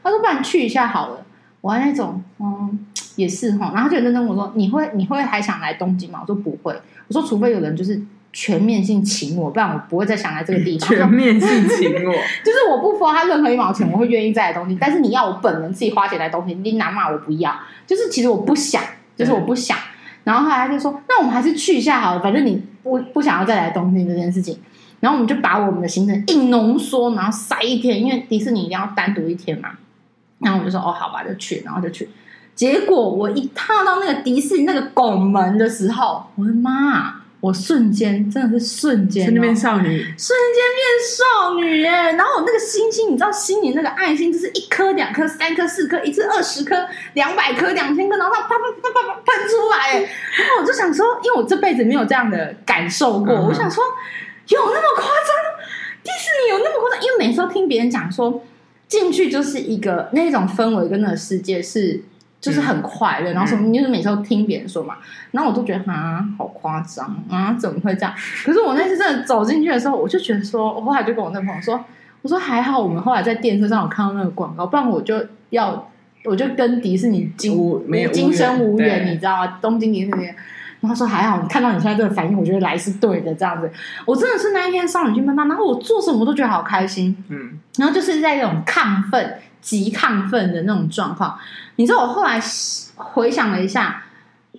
[0.09, 1.25] 他说：“不然去一下好了。”
[1.61, 2.79] 我还那种，嗯，
[3.17, 3.73] 也是哈。
[3.75, 6.73] 然后他就认真跟我说：“你会，你会还想来东京吗？”我说：“不会。”
[7.09, 8.01] 我说：“除非有人就是
[8.33, 12.13] 全面性请我，不然我不会再想来这个地方。”全面性请我，
[12.45, 14.79] 就是我不花他任何一毛钱，我会愿意再来东京。
[14.81, 17.55] 但是你要我本人自己花钱来东京，你拿骂我不要。
[17.87, 18.83] 就是其实我不想，
[19.17, 19.77] 就是我不想。
[20.25, 24.59] 然后后来他就说：“那我们还是去一下好了，反正你不不想要再来东京这件事情。”
[25.01, 29.71] 然后我们就把我们的行程硬浓缩，然后塞一天，因为迪士尼一定要单独一天嘛。
[30.41, 32.09] 然后我就说哦，好吧，就去，然后就去。
[32.55, 37.15] 结果我一踏到那个迪士尼那个拱门的时候，我的妈！
[37.41, 41.89] 我瞬间真的是瞬间，瞬间变少女，瞬间变少女耶！
[41.89, 46.75] 然后我那个星星，你知道，心里那个爱心，就是一颗、两颗、三颗、四颗，一次二十颗、
[47.13, 50.01] 两百颗、两千颗，然后它啪啪啪啪啪喷出来。
[50.01, 53.85] 然后我就想说，因为我这辈子没有这样的感受过，嗯、我想说，
[54.49, 55.31] 有那么夸张？
[56.03, 57.01] 迪士尼有那么夸张？
[57.05, 58.43] 因为每次都听别人讲说。
[58.89, 62.03] 进去就是一个那种氛围跟那个世界是
[62.41, 64.97] 就是很快乐，嗯、然后什么你就是每次都听别人说嘛，
[65.33, 68.15] 然后我都觉得啊好夸张啊怎么会这样？
[68.45, 71.85] 可是我那次真的走进去的时候，我就觉得说，我后来就跟我那朋友说，
[72.23, 75.91] 我说还好我们后来在电车上有看到那个广告，不然我就要
[76.25, 77.53] 我就跟迪士尼今
[78.13, 79.59] 今生无缘，你知道吗？
[79.61, 80.29] 东京迪士尼。
[80.81, 83.71] 然后说还好，你看到你现在这个反应，我觉得来是对的，这样子。
[84.05, 91.39] 我真的是那一天少女心喷发，然后我做什么都觉得好开心，嗯，然后就是在那种亢奋、极亢奋的那种状况。
[91.77, 92.41] 你知道，我后来
[92.95, 94.05] 回想了一下，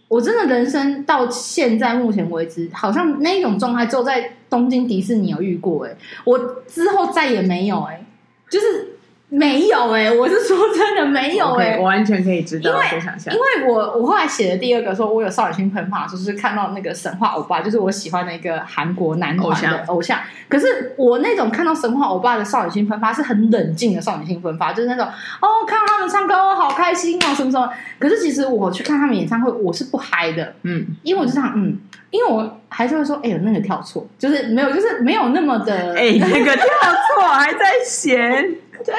[0.08, 8.04] 我真的人生到现在目前为止，好像那种状态只有在东京迪士尼有遇过，哎，我之后再也没有，哎，
[8.50, 8.96] 就是。
[9.32, 20.20] 没有哎、欸，我是说真的没有哎、欸，我完全可以知道，因为因为我我后来写的第二个说，我有少女心喷发，就是看到那个神话欧巴，就是我喜欢的一个韩国男团的偶像，偶像。
[20.48, 27.72] 可是我那种看到神话欧巴的少女心喷发是很冷静的少女心喷发，就是那种哦，看到他们唱歌哦，好开心哦，什么什么。
[28.00, 31.78] 可是其实我去看他们演唱会，我是不嗨的，嗯，因为我就想，嗯，
[32.10, 38.56] 因为我还是会说，哎呦，那个跳错，就是没有，就是没有那么的，哎，那个跳错还在嫌。
[38.86, 38.96] 对，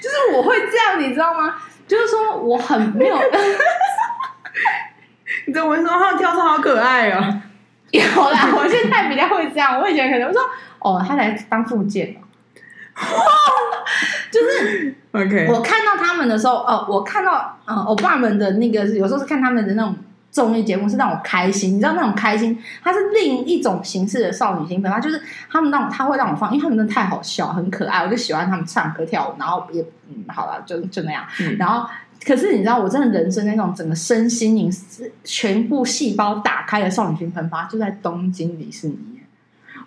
[0.00, 1.54] 就是我会这样，你知道吗？
[1.86, 3.16] 就是说我很 没有，
[5.46, 7.40] 你怎么说他跳操好可爱哦？
[7.90, 9.78] 有啦，我现在比较会这样。
[9.78, 10.40] 我以前可能说
[10.78, 12.16] 哦，他来当复健
[14.30, 15.48] 就是 OK。
[15.50, 19.94] 我看到他们的时候，哦，我看到嗯，欧巴们的那个，有时候是看他们的那种。
[20.32, 31.22] 综艺节目是让我开心，你知道那种开心，它是另一种形式的少女心喷发，就是他们让我，他会让我放，因为他们真的太好笑，很可爱，我就喜欢他们唱歌跳舞，然后也嗯，好了，就就那样。
[31.38, 31.86] 嗯、然后，
[32.24, 34.72] 可是你知道，我真的人生那种整个身心灵
[35.22, 38.96] 全部细胞打开的少女心喷发，就在东京迪士尼。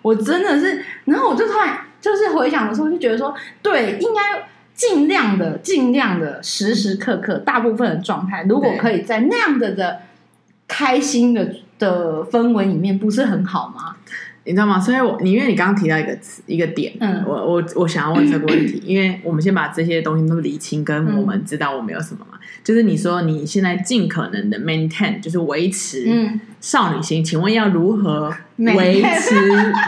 [0.00, 10.02] 我真的是，然后我就突然就是回想的时候，就觉得说，对，应该尽量的、尽量的时时刻刻，大部分的状态，如果可以在那样的的。
[10.68, 13.96] 开心的的氛围里面不是很好吗？
[14.48, 14.78] 你知道吗？
[14.78, 22.38] 所以我，你因为你刚刚提到一个词一个点，嗯，我我我想要问这个问题， 因为我们先把这些东西都理清，跟我们知道我们有什么嘛。
[22.40, 29.34] 嗯、就是你说你现在尽可能的 maintain，就是维持少女心，嗯、请问要如何维持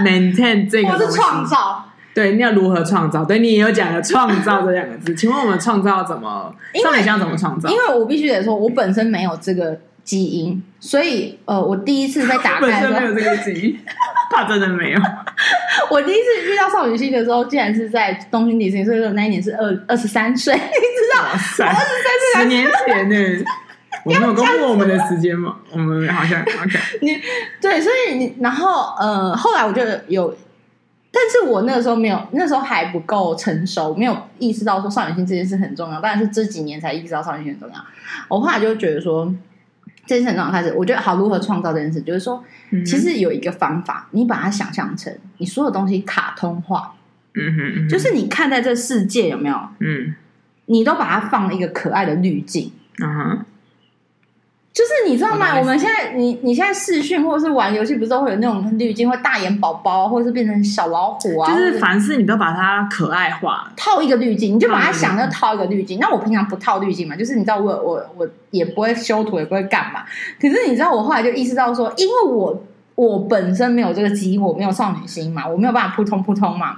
[0.03, 0.88] maintain 这个？
[0.88, 3.25] 我是创造，对，你要如何创造？
[3.25, 6.53] 对，你也有讲了“创造”这两个字，请问我们创造怎么？
[6.83, 7.71] 少女心要怎么创造？
[7.71, 9.79] 因为我必须得说，我本身没有这个。
[10.09, 13.79] 基因，所以呃，我第一次在打开的时候，没有这个基因，
[14.33, 15.01] 他真的没有。
[15.90, 20.73] 我第一次遇到少女心的时候，竟然是在东京迪士尼，所以说那一年是二二十三岁，你知
[21.14, 21.25] 道？
[21.25, 23.44] 二十三岁， 十年前呢？
[24.05, 25.57] 我没有公布我们的时间吗？
[25.73, 26.79] 我们好像 OK。
[27.03, 27.21] 你
[27.61, 30.35] 对，所以你然后呃，后来我就有，
[31.12, 37.85] 但是我那个时候没有，那时候还不够成熟，没有意识到说少女心这件事很重要，但是这几年才意识到少女心很重要。
[38.29, 39.31] 我后来就觉得说。
[40.09, 46.94] 这件事很重要，开始我觉得好，如何创造这件事，就是说，嗯、其实有一个方法，你把它想象成你所有东西卡通化，
[47.35, 50.14] 嗯哼，嗯哼，就是你看待这世界有没有，嗯，
[50.64, 53.44] 你都把它放了一个可爱的滤镜，嗯哼。
[54.79, 55.59] 就是你知道吗？
[55.59, 61.53] 我们现在你你现在视讯或者是玩游戏，不是都会有那种滤镜，会大眼宝宝，或者是变成小老虎啊？
[61.53, 65.99] 就是凡事你都把它可爱化，套一个滤镜，你就把它想着套一个滤镜。
[65.99, 70.05] 那我平常不套滤镜嘛，就是你知道我我我也不会修图，也不会干嘛。
[70.41, 72.64] 可是你知道我后来就意识到说，因为我
[72.95, 76.77] 我本身没有这个基因，我没有少女心嘛，我没有办法扑通扑通嘛，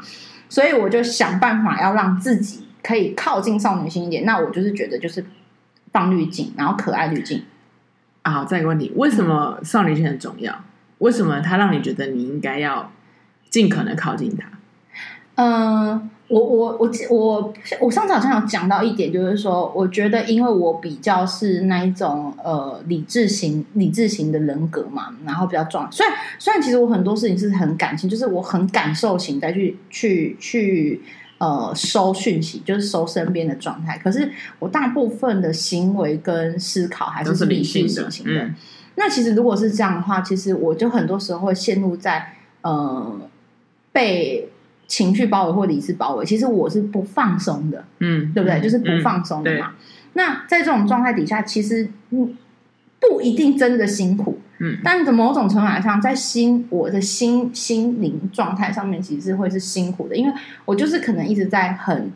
[0.48, 4.24] 所以我就想办法要让自己可以靠近少女心一点。
[4.24, 5.22] 那我就是觉得就是
[5.92, 7.44] 放滤镜，然后可爱滤镜。
[8.22, 10.54] 啊，好，再一个问题，为什么少女心很重要？
[10.98, 12.92] 为什么它让你觉得你应该要
[13.48, 14.46] 尽可能靠近它？
[15.37, 25.90] 嗯、呃，我我我我我上次好像有讲到一点，就是说，我觉得因为我比较是那一种呃理智型理智型的人格嘛，然后比较壮。
[25.90, 31.00] 虽然虽然其实我很多事情是很感性，就是我很感受型再去去去。
[31.40, 38.35] 呃，收讯息就是收身边的状态，可是我大部分的行为跟思考还是理性型的。
[38.35, 38.55] 的嗯、
[38.96, 43.18] 那其实如果是这样的话，其实我就很多时候会陷入在呃
[43.90, 44.50] 被
[44.87, 46.26] 情绪包围或理智包围。
[46.26, 48.61] 其实我是不放松的，嗯，对不对？
[48.61, 49.68] 就是不放松的嘛。
[49.70, 49.74] 嗯、
[50.12, 52.37] 那在这种状态底下，其实嗯
[53.00, 54.38] 不一定真的辛苦。
[54.58, 60.32] 嗯，但是某种程度上，在心我的心心灵状态上面，其实是会是辛苦的，因为
[60.66, 62.12] 我就是可能一直在很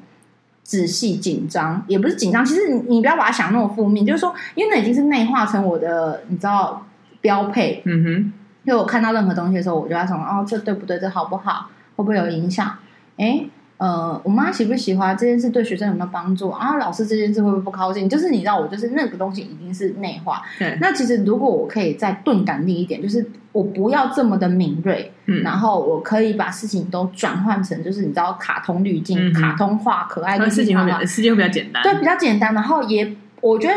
[0.63, 6.87] 仔细紧张，也不是紧张，其实你你不要把它想那么负面，就是说，因为那已经是内化成我的，你知道
[7.23, 7.83] 标配。
[7.87, 8.33] 嗯哼，
[8.65, 10.99] 因为我看到任何东西的时候，我就在想，哦，这对不对？
[10.99, 11.71] 这好不好？
[11.97, 12.77] 会不会有影响？
[13.17, 13.49] 诶。
[13.77, 16.77] 呃，我妈喜不喜欢这件事，对学生有没有帮助啊？
[16.77, 18.09] 老师这件事会不会不高兴？
[18.09, 20.43] 就是你知道，我就是那个东西已经是内化。
[20.59, 32.55] 对，那其实如果我可以再钝感力一点，就是我不要这么的敏锐，嗯，然后我可以把事情都转换成，就是你知道，卡通滤镜、嗯、卡通化、可爱的事情会比较，事情会比较简单，对，比较简单。
[32.55, 33.75] 然后也，我觉得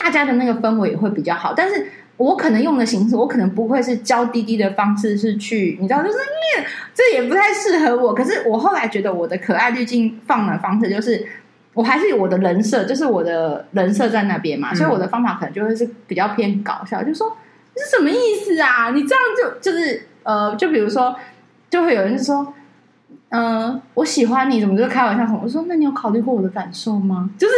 [0.00, 1.54] 大家的那个氛围也会比较好。
[1.54, 1.86] 但是
[2.18, 8.12] 我可能用的形式，我可能不会是娇滴滴的方式，是去你知道，就是因为这也不太适合我。
[8.12, 11.26] 可是我后来觉得我的可爱滤镜放的方式，就是
[11.72, 17.34] 我还是有我的人设，就是我的人设在那边嘛，嗯、所以我的方法可能就会是比较偏搞笑，就是说
[17.74, 18.90] 这是什么意思啊？
[18.90, 21.16] 你这样就就是呃，就比如说，
[21.70, 22.54] 就会有人就说。
[23.30, 25.40] 嗯、呃，我喜欢你，怎么就开玩笑什么？
[25.42, 27.28] 我说，那你有考虑过我的感受吗？
[27.36, 27.54] 就是，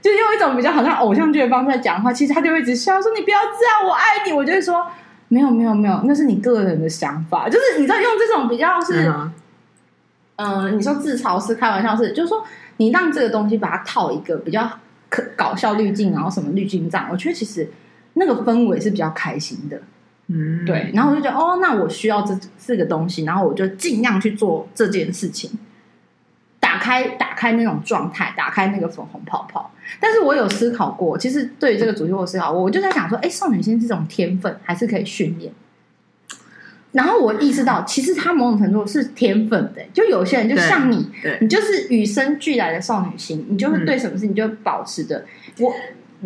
[0.00, 2.12] 就用一种比较好像偶像剧的方式在讲话。
[2.12, 4.32] 其实他就会一直笑，说你不要这样，我爱你。
[4.32, 4.86] 我就会说，
[5.26, 7.48] 没有，没有，没有，那是你个人的想法。
[7.48, 9.12] 就是你知道，用这种比较是，
[10.36, 12.44] 嗯、呃，你说自嘲式开玩笑式，就是说
[12.76, 14.70] 你让这个东西把它套一个比较
[15.08, 17.68] 可搞笑滤镜，然后什么滤镜这样，我觉得其实
[18.14, 19.80] 那个氛围是比较开心的。
[20.30, 25.50] 嗯，对，然后我就觉得，哦，那我需要这四个东西，然后我就尽量去做这件事情，
[26.60, 29.72] 打开打开那种状态，打开那个粉红泡泡。
[29.98, 35.50] 但是我有思考过，其实对于这个主题，我思考过，我就在想说，哎，少女心这种天分还是可以训练。
[36.92, 41.10] 然后我意识到，其实他某种程度是天分的，就有些人就像你，
[41.40, 45.24] 你就是与生俱来的少女心，你就会对什么事情就保持着
[45.58, 45.72] 我，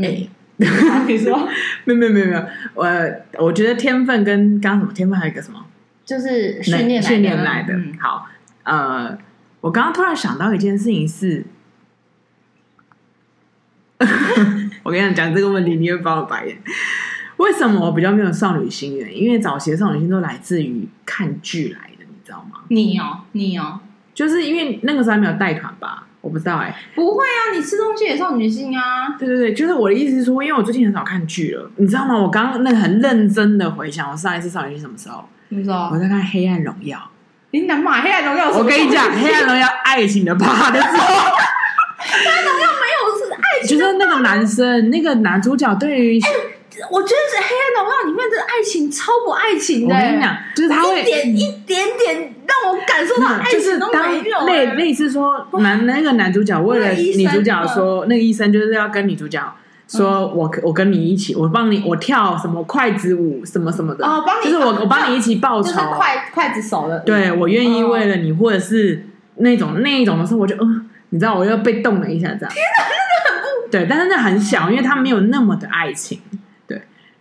[0.02, 0.26] 哎。
[1.06, 1.48] 你说
[1.84, 2.86] 没有没有没有没有，我
[3.38, 5.64] 我觉得天分跟刚刚什么天分还有一个什么，
[6.04, 7.74] 就是训练训练来的。
[7.74, 8.28] 嗯、好，
[8.64, 9.18] 呃，
[9.60, 11.44] 我刚刚突然想到一件事情是，
[14.82, 16.58] 我跟你讲这个问题，你会帮我白眼。
[17.38, 19.00] 为什么我比较没有少女心？
[19.00, 22.60] 呢因为早期的少女心都来自于看剧来的，你知道吗？
[22.68, 23.80] 你哦，你哦，
[24.14, 26.06] 就是因为那个时候还没有带团吧。
[26.22, 29.14] 我不知道哎、欸，不会啊，你吃东西也少女心啊。
[29.18, 32.16] 对对对，就是我的意思是说，因为我最近很少看剧了，你知道吗？
[32.16, 35.24] 我刚刚那个很认真的回想，我上一次少女心什么时候？
[35.50, 35.90] 什么时候？
[35.92, 36.96] 我在看《黑暗荣耀》。
[37.50, 38.50] 你哪买《黑暗荣耀》？
[38.58, 43.76] 我跟你讲，《黑暗荣耀》爱情的趴的时候，《黑暗荣耀》没有是爱情。
[43.78, 46.20] 就是那个男生，那个男主角对于。
[46.90, 49.94] 我觉得是《黑暗荣耀》里面的爱情超不爱情的。
[49.94, 54.46] 我跟你讲，就是他会一点一点点让我感受到爱情都没有。
[54.46, 59.40] 类类似说，男那个男主角为了女主角说，那个医生就是要跟女主角
[59.88, 64.06] 说，我我跟你一起，我帮你，我跳什么筷子舞什么什么的。
[64.06, 67.00] 哦，帮你，就是我我帮你一起报仇，是筷筷子手的。
[67.00, 69.06] 对，我愿意为了你，或者是
[69.36, 72.52] 那种那一种的时候，我就嗯，你知道，我又被动了一下，这样。
[72.52, 73.70] 天哪，真的很不。
[73.70, 76.20] 对，但是那很小，因为他没有那么的爱情。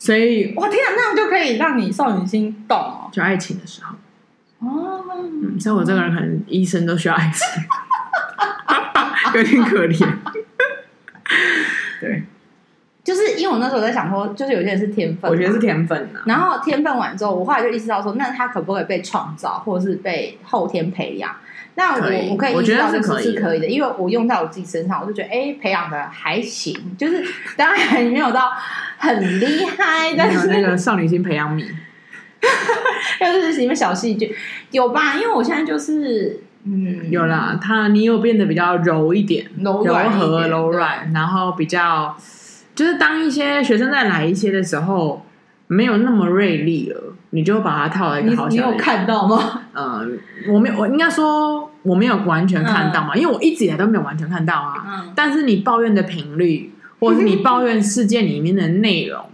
[0.01, 3.93] 所以，哇天啊，那样就可以让你少女心动哦，就爱情的时候
[4.67, 5.05] 哦。
[5.13, 7.63] 嗯，像我这个人，可能一生都需要爱情，
[9.35, 10.11] 有点可怜。
[11.99, 12.23] 对，
[13.03, 16.23] 就是因为我那时候在想说，就是有些人是天分，我觉得是天分啊。
[16.25, 21.35] 然后天分完之后，我后来就意识到说，那他可不可以被创造，或者是被后天培养？
[21.75, 27.23] 那我我可以意识到这是可以的，因为我用在我自己身上，我就觉得哎，培养的还行，就是
[27.55, 28.51] 当然没有到
[28.97, 31.65] 很厉害，但是那个少女心培养皿，
[33.21, 34.29] 要是什么小细菌
[34.71, 35.15] 有吧？
[35.15, 42.15] 因为我现在就是嗯，有啦，他你有变得比较柔一点，柔和柔软，然后比较
[42.75, 45.25] 就是当一些学生再来一些的时候，
[45.67, 47.15] 没有那么锐利了。
[47.33, 49.60] 你就把它套在一个好小，你有看到吗？
[49.73, 55.03] 嗯，我没有，我应该说我没有完全看到嘛，嗯、因为我一直以来都没有完全看到啊。
[55.05, 59.25] 嗯、但是你抱怨的频率，或者是你抱怨事件里面的内容，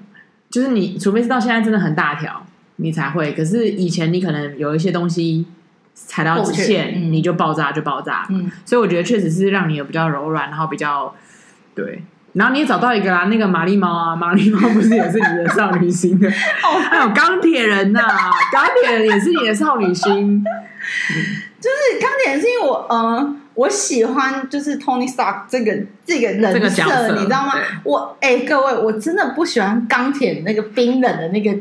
[0.50, 2.45] 就是你除非是到现在真的很大条，
[2.78, 3.34] 你才会。
[3.34, 5.45] 可是以前你可能有一些东西
[5.93, 8.28] 踩到直线，嗯、你就爆炸就爆炸。
[8.30, 11.13] 嗯，所以我觉得确实是让你有比较柔软，然后比较
[11.73, 12.04] 对。
[12.38, 16.30] 然后你也找到一个啦，那个玛丽猫啊，玛丽猫不是也是你的少女心的？
[16.63, 20.43] 哦，还有钢铁人呐、啊，钢铁人也是你的少女心。
[21.60, 27.54] 就是钢铁人是因为我，嗯，我喜欢就是 Tony Stark 这个这个人设，你知道吗？
[27.84, 31.60] 我哎，各位，我真的不喜欢钢铁那个冰冷的那个。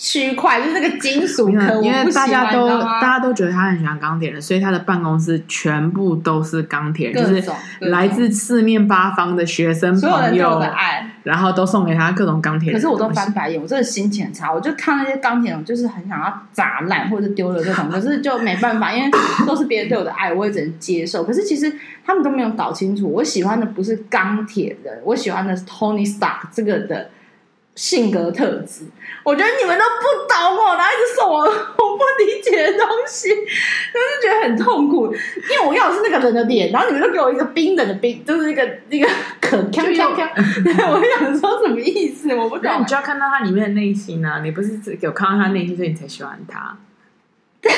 [0.00, 12.80] 区块就是那个金属壳，因为大家都大家都觉得他很喜欢钢铁人，所以他的办公室全部都是钢铁人，就是来自四面八方的学生朋友的爱，然后都送给他各种钢铁人。
[12.80, 14.54] 可是我都翻白眼，我真的心情很差。
[14.54, 19.10] 我就看那些钢铁人，就是很想要砸烂或者丢了这种，可是就没办法，因为
[19.44, 21.24] 都是别人对我的爱，我也只能接受。
[21.24, 21.72] 可是其实
[22.06, 27.10] 他们都没有搞清楚，我喜欢的不是钢铁人，我喜欢的是 Tony Stark 这个的。
[27.78, 28.82] 性格特质，
[29.22, 35.14] 我觉得你们都不懂我，然后一直送我 我不理解的东西，就是觉得很痛苦。
[35.14, 39.08] 因为我要的是那个人的脸，然后你们都给我一个冰冷的冰，就是一个那个
[39.40, 40.28] 可锵锵锵。
[40.90, 42.34] 我想说什么意思？
[42.34, 42.64] 我不懂。
[42.64, 44.40] 那你就要看到他里面的内心啊！
[44.42, 46.76] 你不是只有看到他内心，所以你才喜欢他。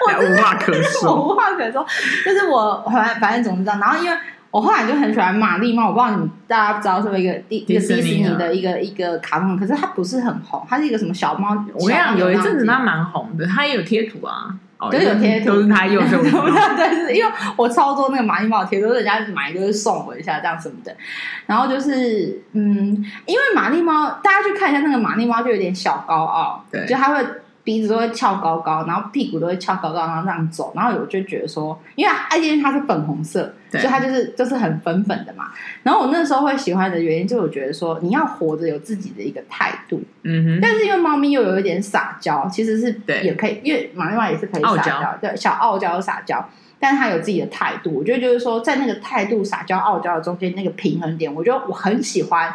[0.00, 1.86] 我无话可说，我无话可说。
[2.24, 3.78] 就是我反正反正总是这样。
[3.78, 4.16] 然后因为。
[4.56, 11.50] 我后来就很喜欢玛丽猫，我不知道你们大家知道是不是一个迪一个迪士尼的一个一个卡通，可是它不是很红，它是一个什么小猫。
[11.74, 14.54] 我跟你讲，有一阵子它蛮红的，它也有贴图啊。
[14.90, 16.10] 都，有贴图， 都是他用的。
[16.10, 20.96] 对，是因为我操作那个玛丽猫贴图，人家买就是送我一下这样什么的。
[21.44, 27.22] 然后就是，嗯，因为玛丽猫，大家去看一下那个玛丽猫，就有点小高傲，对，就它会。
[27.66, 30.72] 鼻子都会翘高高，然后屁股都会翘高高，然后这样走。
[30.76, 35.46] 然后我就觉得说，因为爱因它是粉红色，所以它就是就是很粉粉的嘛。
[35.82, 40.00] 然后我那时候会喜欢的原因，就是我觉得说，你要活着有自己的一个态度。
[40.22, 40.58] 嗯哼。
[40.62, 46.48] 但是因为猫咪又有一点撒娇，其实是也可以，因为玛丽猫也是可以撒娇，对，小傲娇撒娇，
[46.78, 47.92] 但是它有自己的态度。
[47.92, 52.54] 我觉得就是说，在那个态度撒娇傲娇的中间那个平衡点，我觉得我很喜欢。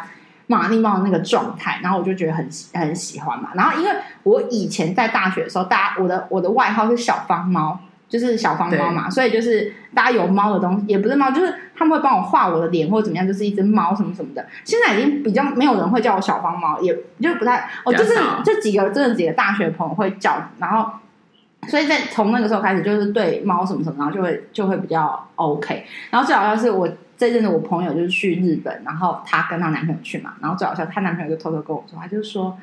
[0.52, 3.48] 玛丽猫的那个状态，然后我就觉得很很喜欢嘛。
[3.54, 3.90] 然后因为
[4.24, 7.78] 我以前在大学的时候，大家我的我的外号是小方猫，
[8.08, 14.46] 就是小方猫嘛，所以就是大家有猫的东西，也不是猫，就是他们会帮我画我的脸或者怎么样，就是一只猫什么什么的。
[14.64, 20.90] 现在已经比较没有人会叫我小方猫，也就不太哦，就是这几个真的几个大学朋友会叫，然后
[21.68, 25.86] 所以在从那个时候开始，就是对猫什么什么，然后就会就会比较 OK。
[26.10, 26.88] 然后最好像是我。
[27.22, 32.58] 这阵子我朋友就是去日本，然后她跟她男朋友去嘛，然后最好笑，她男朋友就偷偷跟我说，他就说，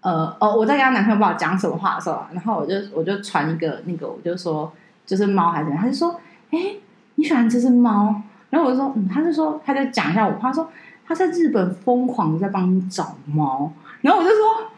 [0.00, 4.72] 呃，哦，我在跟她男朋友不知道讲什么话的时候，然后我就我就传一个那个，我就说
[5.04, 6.18] 就是猫还是怎样，他就说，
[6.52, 6.58] 哎，
[7.16, 8.14] 你喜欢这只猫？
[8.48, 10.70] 然后我就说，嗯，他就说，他就讲一下我，他说
[11.06, 14.70] 他在日本疯狂的在帮你找猫，然后我就说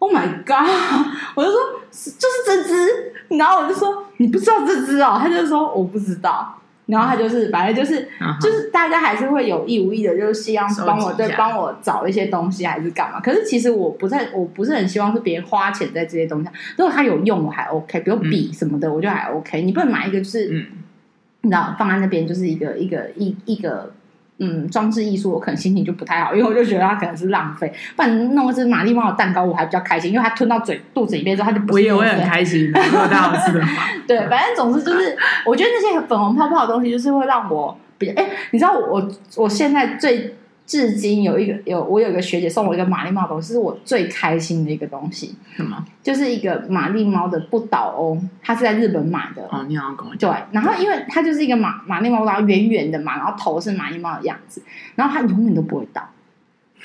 [0.00, 0.68] ，Oh my god，
[1.34, 1.58] 我就说
[1.94, 6.56] 就是这只，然后我就说你不知道这只哦，他就说我不知道。
[6.90, 8.08] 然后他就是，反正就是，
[8.40, 13.20] 就是大家还是会有意无意的，就是希望帮我对帮我找一些东西，还是干嘛？
[13.20, 16.52] 可是其实我不太，我不是很希望是别人花钱在这些东西上。
[16.76, 19.62] 如果他有用，我还 OK，比如笔什么的，我就还 OK。
[19.62, 20.66] 你不能买一个就是，
[21.42, 23.92] 你知道放在那边就是一个一个一一个。
[24.40, 27.72] 嗯，装置艺术我可能心情就不太好，因为我就觉得它可能是浪费。
[27.94, 31.92] 不然弄一只玛丽猫的蛋糕我还比较开心，因为它吞到嘴肚子里面之后，它就不会。
[31.92, 33.86] 我也会很开心， 如果太好吃的话。
[34.08, 38.12] 对，反正总之就是，我觉得那些粉红泡泡的东西就是会让我比较。
[38.14, 40.34] 哎，你知道我我我现在最。
[40.70, 45.34] 至今有一个有我有一个学姐送我一个玛丽猫东西，是我最开心的一个东西。
[45.56, 45.84] 什么？
[46.00, 49.42] 就是一个玛丽猫的不倒翁，它是在日本买的。
[49.50, 50.14] 哦，你好像跟我。
[50.14, 54.62] 对，然后因为它就是一个玛玛丽猫，然后圆圆的嘛，然后头是玛丽猫的样子，
[54.94, 56.08] 然后它永远都不会倒。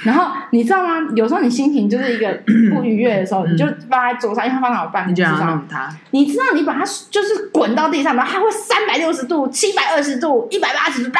[0.03, 1.07] 然后你知道吗？
[1.15, 2.27] 有时候你心情就是一个
[2.75, 5.65] 不愉悦的时候，你就放在桌上，因为它放在我办公室上。
[6.11, 11.11] 你知道，你把它就是滚到地上，然后它会三百六十度、七百二十度、一百八十度，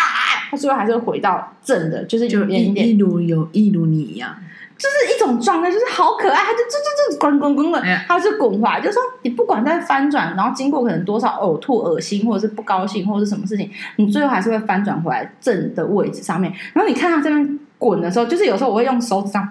[0.51, 4.35] 它最后还是会回到正的，就是有一点点，一如有一如你一样，
[4.77, 6.43] 就是一种状态，就是好可爱。
[6.43, 16.51] 它就就就滚滚滚滚，它是滚回来，就是说你不管在翻转，然后经过可能多少呕吐、恶心，或者是不高兴，或者是什么事情，你最后还是会翻转回来正的位置上面。
[16.73, 17.59] 然后你看它这边。
[17.77, 19.49] 滚的时候，就是有时候我会用手指这样，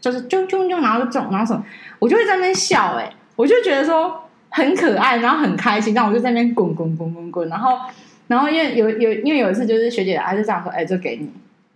[0.00, 1.64] 就是啾啾啾，然后就这种，然后什么，
[1.98, 7.78] 我就会在那边笑，哎，我就觉得说很可爱，然后很开心，然后我就在那边滚滚滚滚滚，然后，
[8.26, 11.28] 然后因为有有，因为有一次就是学姐她就这样说，哎，这给你，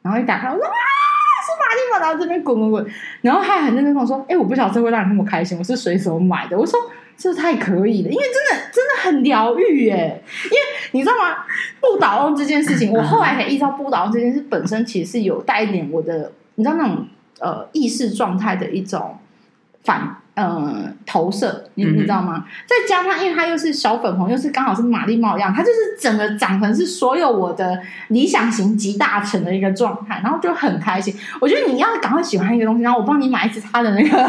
[0.03, 2.87] 然后一打开，我说啊，是玛丽猫，然后这边滚滚滚，
[3.23, 6.79] 然后他还很认真跟我说，哎，我不晓得这会让你那么开心，我是随手买的，我说
[7.19, 10.57] 这太可以了，因为真的真的很疗愈，耶，因为
[10.93, 11.45] 你知道吗？
[11.81, 17.07] 不倒翁这件事情，我后来才意识到，不倒翁这件事本身其实是有带一点我的，你知道那种
[17.41, 19.19] 呃意识状态的一种
[19.83, 22.45] 反呃投射，你你知道吗？
[22.67, 27.79] 再加上因为它又是小粉红，又是刚好是玛丽帽一样，它就是整个长成是所有我的
[28.09, 31.15] 理想型集大成的一个状态，然后就很开心。
[31.41, 34.29] 我觉得你要赶快喜欢一个东西，然后我帮你买一支它的那个。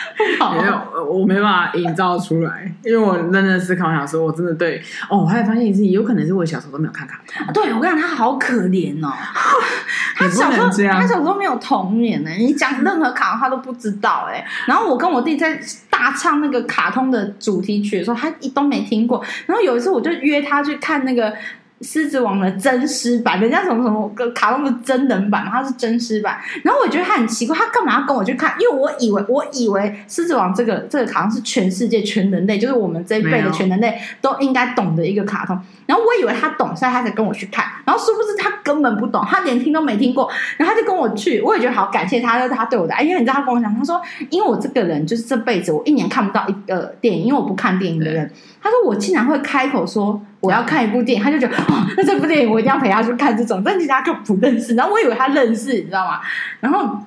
[0.18, 7.52] 没有，我没办法营造出来，因为我认真思考，想说，我真的对哦，我还发现一件事，有可能是我小时候都没有看卡通。
[7.52, 9.12] 对，我跟你讲，他好可怜哦，
[10.16, 14.42] 他小时候他小时候没有童年呢，你讲任何卡通他都不知道哎。
[14.66, 19.24] 然后我跟我弟在大唱那个卡通的主题曲的时候，他一都没听过。
[19.46, 21.34] 然后有一次我就约他去看那个。
[21.82, 26.38] 狮子王的真狮版，人家什么什么个卡通的真人版嘛，他是真狮版。
[26.62, 28.54] 然后我觉得他很奇怪，他干嘛要跟我去看？
[28.58, 35.58] 因为我以为我以为狮子王这个这个卡通是全世界全人类，就是我们这一辈的全人类都应该懂的一个卡通。
[35.86, 37.64] 然后我以为他懂，所以他才跟我去看。
[37.86, 40.30] 然后殊不知他根本不懂，他连听都没听过。
[40.58, 43.02] 然后他就跟我去，我也觉得好感谢他，就是他对我的爱。
[43.02, 48.30] 因为你知道他跟我讲，他说因为我这个人就是这辈子我一年看不到一个电影，因为我不看电影的人。
[48.62, 50.20] 他说我竟然会开口说。
[50.40, 54.74] 我要看一部电影，他就觉得哦，那这部电影我一定要陪他去看这种，但其实他根本不认识。
[54.74, 56.20] 然后我以为他认识，你知道吗？
[56.60, 56.98] 然后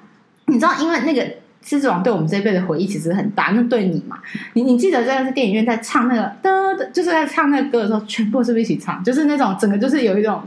[0.45, 1.21] 你知道，因为那个
[1.63, 3.51] 《狮子王》对我们这一辈的回忆其实很大。
[3.55, 4.17] 那对你嘛，
[4.53, 9.03] 你你记得在电影院在唱那个的，就是在唱那个歌的时候，全部是不是一起唱？
[9.03, 10.41] 就是那种整个就是有一种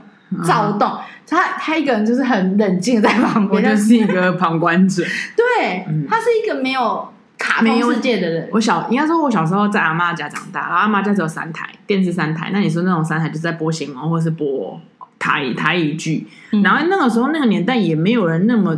[0.44, 5.02] 躁动，他他一个人就是很冷静在旁边，我就是一个旁观者。
[5.36, 7.08] 对，他是一个没有
[7.46, 8.48] 卡通世界的人。
[8.50, 12.50] 我小应该说，我小时候在阿妈家长大，然后阿妈家只有三台电视，三台。
[12.52, 14.80] 那你说那种三台就是在播新闻或是播
[15.18, 16.26] 台台语剧，
[16.64, 18.76] 然后那个时候那个年代也没有人那么，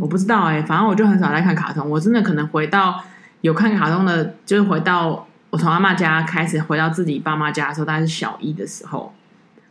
[0.00, 1.88] 我不知道哎、欸，反正我就很少在看卡通。
[1.88, 3.00] 我真的可能回到
[3.42, 9.14] 有看卡通的，就是回到我从阿妈家开始回到自己爸妈家的时候，大概是小一的时候。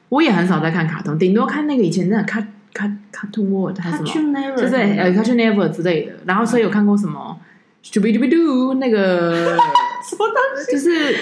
[0.10, 2.40] 我也很少在看卡通，顶多看那个以前那个卡
[2.74, 6.14] 卡卡通 World 还是什么，就是呃 Cartoon Network 之类的。
[6.26, 7.38] 然后所以有看过什么
[7.92, 9.58] Scooby-Doo 那个
[10.08, 10.36] 什么东
[10.66, 11.18] 西，就是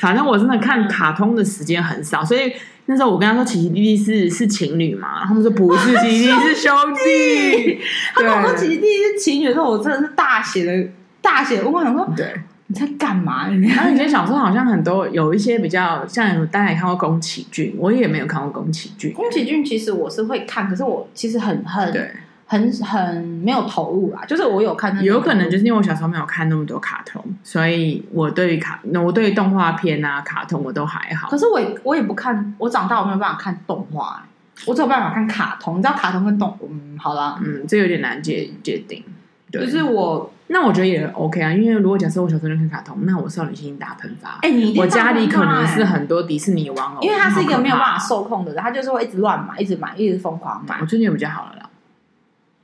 [0.00, 2.24] 反正我真的看卡通的时间很少。
[2.24, 2.52] 所以
[2.86, 7.78] 那时候我跟他说奇奇弟弟是是情侣嘛，他们说不是，奇奇弟弟是兄弟。
[8.14, 10.90] 他跟我说奇奇弟弟是情侣的时候，我真的是大写的
[11.20, 12.34] 大写的，我想说对。
[12.70, 13.48] 你在干嘛？
[13.74, 19.10] 然后以前小时候好像很多有一些比较像大家也看过宫崎骏，我也没有看过宫崎骏。
[19.14, 22.10] 宫崎骏其实我是会看，可是我其实很恨对
[22.48, 24.24] 很很没有投入啦。
[24.26, 31.28] 就是我有看那，有可能就是因为我小时候没有看那么多卡通，所以我对于卡，我对于动画片啊、卡通我都还好。
[31.28, 34.24] 可是我我也不看，我长大我没有办法看动画，
[34.66, 35.78] 我只有办法看卡通。
[35.78, 39.04] 你知道卡通跟动，嗯，好啦，嗯，这有点难界界定。
[39.50, 40.32] 对就是我。
[40.50, 44.38] 那我觉得也 OK 啊，因为如果假设我小时候就看卡通，那我少女心大喷发。
[44.40, 50.78] 哎、欸，你我家里可能是很多迪士尼玩偶，因为他是一个没有办法受控的人，他就是会一直乱买，一直买，一直疯狂买。
[50.80, 51.67] 我最近有比较好了啦，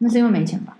[0.05, 0.77] 那是因为没钱吧？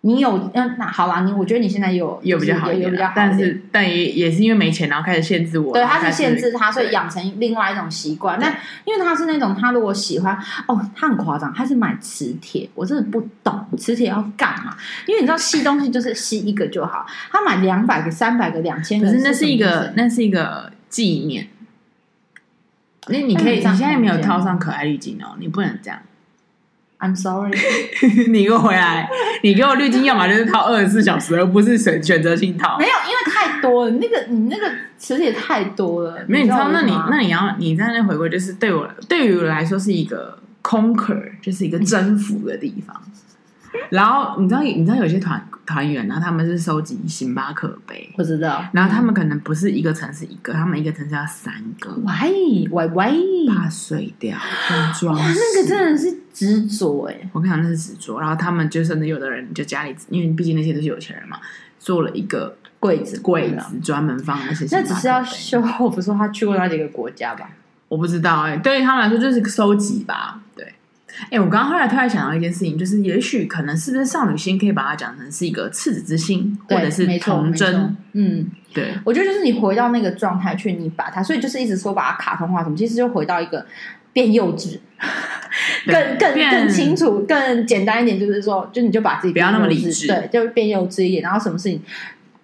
[0.00, 5.72] 你有嗯，那好啦，你我觉得你现在有有比较好一点，有比较好，但是但也也是因为没钱，然后开始限制我。
[5.72, 8.38] 对，他是限制他，所以养成另外一种习惯。
[8.40, 8.48] 那
[8.84, 10.36] 因为他是那种，他如果喜欢
[10.66, 14.76] 哦，他很夸张，他是买磁铁，我真的不懂磁铁要干嘛？
[15.06, 21.48] 因为你知道吸东西就是吸一个就好，他买两百个、三百个、两千个，可是那是一个那是一个纪念。
[23.08, 25.98] 那你可以，你现在没有套上可爱滤镜哦，你不能这样。
[26.98, 27.52] I'm sorry，
[28.30, 29.08] 你给我回来，
[29.42, 32.78] 你给我滤镜，要么就是套二十四小时，而不是选选择性套。
[32.78, 36.24] 没有，因为太多了，那个你那个词也太多了。
[36.26, 43.02] 没有，你知道，那你那你要你在那回归，就是对我对于我来说是一个 conquer，就是一个征服的地方。
[43.90, 48.64] 然后你知道，你知道有些团团员呢，他们是收集星巴克杯，不知道。
[48.72, 54.36] 然后他们可能不是一个城市一个，他们一个城市要三个，喂喂喂，怕碎掉，
[54.98, 55.14] 装。
[55.16, 57.28] 哇，那个真的是执着哎！
[57.32, 58.20] 我跟你讲，那是执着。
[58.20, 61.38] 然后他们就甚至有的人就家里，因为毕竟那些都是有钱人嘛，
[61.78, 64.66] 做了一个柜子，柜子专门放那些。
[64.70, 67.50] 那只是要秀后，不说他去过那几个国家吧？
[67.88, 70.74] 我不知道哎，对于他们来说就是个收集吧，对。
[71.30, 77.96] 哎，我刚刚后来突然想到一件事情，就是也许可能是不是少女心可以把它讲成是一个赤子之心，或者是童真？
[78.12, 83.64] 嗯，对，我觉得就是你回到那个状态去，你把它，所以就是一直说把它卡通化什么，其实就回到一个
[84.12, 84.78] 变幼稚，
[85.86, 91.80] 更更更清楚、更简单一点，就是说，就你就把自己不要那么理智，对，就变幼稚一点，然后什么事情，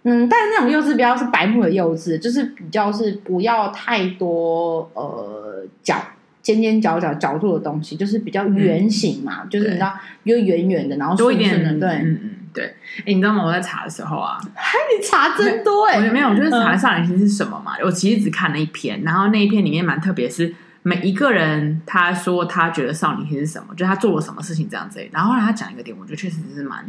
[0.04, 6.00] 嗯，但是那种幼稚不要是白目的幼稚，就是比较是不要太多呃讲。
[6.42, 12.64] 尖尖角角角度的东西，就是比较圆形嘛，嗯、就是你知道，又圆圆的，然后多一点的，对，嗯嗯，对。
[13.00, 13.44] 哎，你知道吗？
[13.44, 17.76] 我在查的时候啊， 你查真多哎、欸，没有，我就是查少女心是什么嘛。
[17.78, 25.06] 嗯、我其实只看了一篇，然后那一篇里面蛮特别，是每一个人他说他觉得少女心是什么，就他做了什么事情这样子。
[25.12, 26.84] 然后后来他讲一个点，我觉得确实是蛮，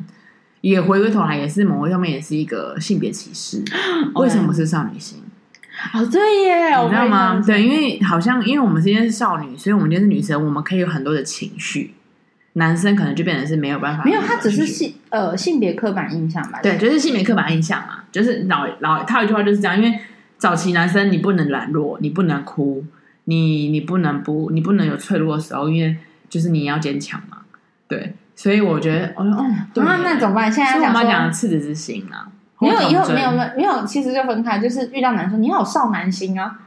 [0.61, 3.61] 也回过头来也是某个方面也是一个性别歧视。
[4.15, 5.21] 为什么是少女心？
[5.93, 7.41] 哦，对耶，你知道吗？
[7.45, 11.93] 对，因为好像因为我们今天是少女，所以我们今天是女生，我们可以有很多的情绪。
[12.53, 16.59] 男生可能就变成是没有办法，没有，他只是性呃性别刻板印象吧？
[16.61, 19.99] 对，就是性别刻板印象啊，就是老老他有一句话就是这样，因为
[20.37, 22.83] 早期男生你不能软弱，你不能哭，
[23.23, 25.95] 你你不能不你不能有脆弱的时候，因为
[26.29, 27.37] 就是你要坚强嘛。
[27.87, 30.51] 对，所以我觉得，我说哦，那那怎么办？
[30.51, 32.27] 现在我们要讲赤子之心啊。
[32.61, 36.59] 没有以后没有没有没有，其实就分开，就是遇到男生，你要有少男心啊。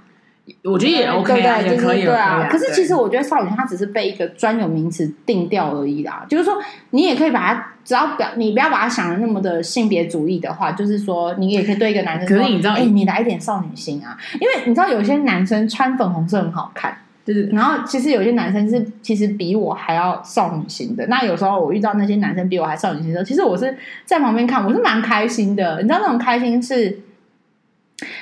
[0.63, 2.47] 我觉得也 OK 啊，也可以，对啊。
[2.51, 6.27] 可是其实我觉得少女她只是被一个专有名词定调而已啦。
[6.29, 6.55] 就是说，
[6.91, 14.19] 你也可以把它，只要表你不要把它想的那么的性别主义的话，就是说，你也可以对一个男生说，可是你知道，哎，你来一点少女心啊。
[14.39, 16.95] 因为你知道，有些男生穿粉红色很好看。
[17.25, 21.07] 就是，然后其实有些男生是其实比我还要少女心的。
[21.07, 25.81] 那有时候我遇到那些男生比我还少女心的时候，其实我是在旁边看，我是蛮开心的。
[25.81, 27.01] 你知道那种开心是，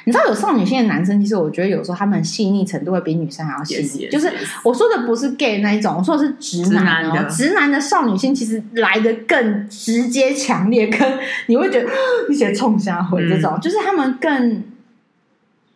[0.04, 3.82] 你知道有少女心的男生，其实我觉得有时候他们细腻程度会比女生还要细腻。
[3.82, 4.32] Yes, yes, 就是
[4.62, 7.26] 我说的不是 gay 那一种，我说的是直男哦。
[7.28, 11.88] 直男，的少女心其实来的更直接、强烈，跟你会觉得
[12.30, 14.62] 一些冲下回这种，嗯、就是他们更。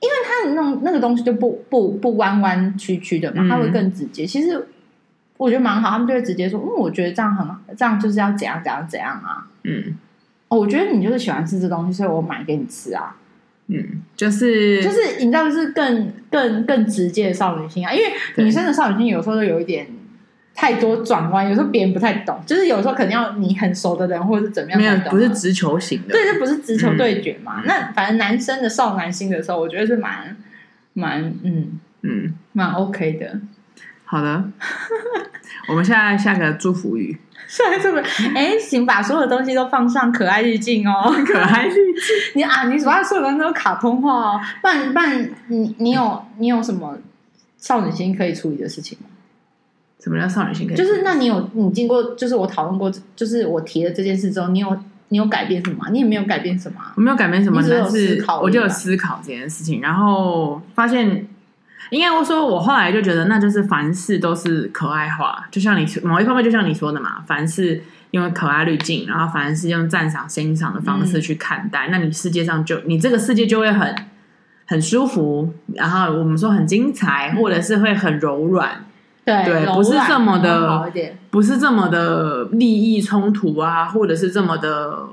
[0.01, 4.25] 因为它那种那个东西就不不不弯弯曲曲的嘛，它会更直接。
[4.25, 4.67] 嗯、其实
[5.37, 9.47] 我觉得蛮好，他们就会直接说，嗯，我觉得这样很好，这样就是要怎样怎样怎样啊。
[9.65, 9.97] 嗯，
[10.49, 13.17] 哦，我觉得你就是喜欢吃这东西，所以我买给你吃啊。
[13.69, 19.89] 嗯，就是就是你知道，就是更更更直接的少女心啊，因为女生的少女心有时候都有一点
[20.57, 27.61] 太多转弯，有时候别人不太懂，就是有时候可能要你很熟的人或者是怎么样，没有不是直球型的，对，这不是直球对决嘛？
[27.61, 30.35] 嗯、那反正男生的少男心的时候，我觉得是蛮
[30.95, 33.39] 蛮嗯嗯蛮 OK 的。
[34.05, 34.45] 好的，
[35.69, 37.19] 我们现在下个祝福语。
[37.49, 38.27] 帅是不是？
[38.35, 42.03] 哎，请把所有东西都放上可爱滤镜哦，可爱滤镜。
[42.35, 44.41] 你啊，你把所有东西都卡通化哦。
[44.63, 46.99] 不然，不然，你你有你有什么
[47.59, 49.07] 少女心可以处理的事情吗？
[50.07, 50.77] 什么叫少女心可以？
[50.77, 54.79] 就是，那你有你经过，就是我讨论过，就是我提了这件事之后，你有
[55.09, 55.89] 你有改变什么？
[55.91, 56.79] 你也没有改变什么？
[56.95, 61.27] 我没有改变什么，但是我就有思考这件事情，然后发现。
[61.91, 67.81] 应该我说，我后来就觉得，那就是凡事都是可爱化，就像你某一方面，就像你说的嘛，凡事
[68.11, 73.95] 用可爱滤镜，然后凡事用赞赏、欣赏的方式去看待，嗯、那你世界上就你这个世界就会很
[74.67, 78.85] 很舒服，然后我们说很精彩，或者是会很柔软，
[79.27, 80.91] 对对，不是这么的，
[81.31, 85.09] 不是这么的利益冲突啊，或者是这么的，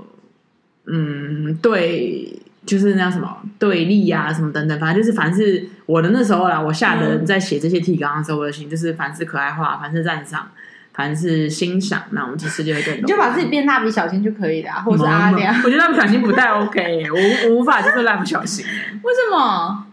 [0.86, 2.40] 嗯，对。
[2.66, 10.48] 就是那什么对立啊，什么等等，反正就是凡是我的那时候啦，我下的人在写这些提纲的时候，我的心就是凡是可爱化，凡是赞赏，
[10.94, 13.02] 凡是欣赏，那我们这世界会更多。
[13.02, 15.54] 你就把自己变蜡笔小新就可以了，或者是阿亮。
[15.62, 18.66] 我觉得蜡笔小新不太 OK，我我无法接受蜡笔小新。
[19.04, 19.86] 为什么？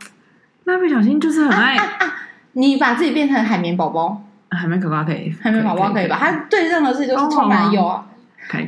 [0.63, 2.15] 蜡笔小新就是很爱、啊啊啊。
[2.53, 6.17] 你把自己变成海绵宝宝，海绵宝宝可以，海绵宝宝可以吧？
[6.19, 8.07] 他对任何事情都是充满有啊。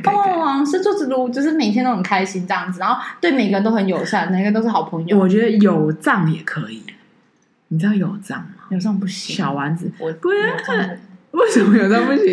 [0.01, 5.17] 帮帮忙，是做子路，就是每天都很开心这样子，然后对每个人都很友善，每个人都是好朋友。
[5.17, 6.81] 我觉得有账也可以，
[7.69, 8.65] 你知道有账吗？
[8.69, 10.39] 有账不行，小丸子，我不要。
[11.31, 12.25] 为什么有账不行？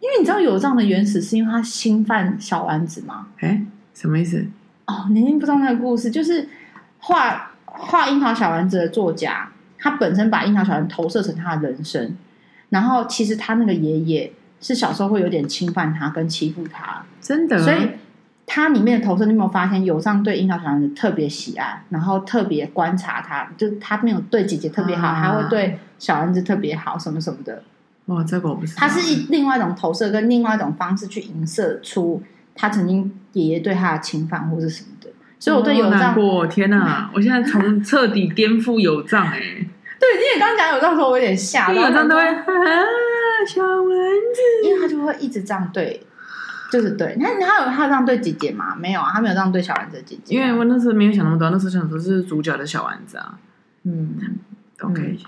[0.00, 3.26] 因为你知道有账的原始是因为他侵犯小丸子吗？
[3.38, 3.62] 哎，
[3.94, 4.44] 什么意思？
[4.86, 6.48] 哦，你一定不知道那个故事，就是
[6.98, 9.51] 画画樱桃小丸子的作家，
[9.82, 12.16] 他本身把樱桃小丸子投射成他的人生，
[12.70, 14.32] 然后其实他那个爷爷。
[14.64, 17.58] 是小时候会有点侵犯他跟欺负他，真的。
[17.58, 17.88] 所以
[18.46, 27.64] 他里面的投射，你有没有发现，友尚对樱桃小丸子特别喜爱，然后特别观察他，就他没有对姐姐特别好，他、啊、会对小丸子特别好，什么什么的。
[28.06, 28.76] 哇，这个我不是。
[28.76, 32.22] 他是以另外一种投射跟另外一种方式去影射出
[32.54, 35.01] 他曾经爷爷对他的侵犯或是什么的。
[35.42, 37.10] 所以我对有账过，天哪！
[37.12, 39.40] 我现在从彻底颠覆有账哎。
[39.40, 41.74] 对，你也刚刚讲有账的时候，我有点吓到。
[41.74, 42.22] 有账都会。
[42.22, 46.00] 小丸子，因为他就会一直这样对，
[46.70, 47.16] 就是对。
[47.18, 48.76] 那他有他这样对姐姐吗？
[48.78, 50.36] 没有啊，他没有这样对小丸子的姐姐。
[50.36, 53.34] 因为我那时候没有想那么多，那时候想说是主角的小丸子啊。
[53.82, 54.14] 嗯
[54.80, 55.18] ，OK，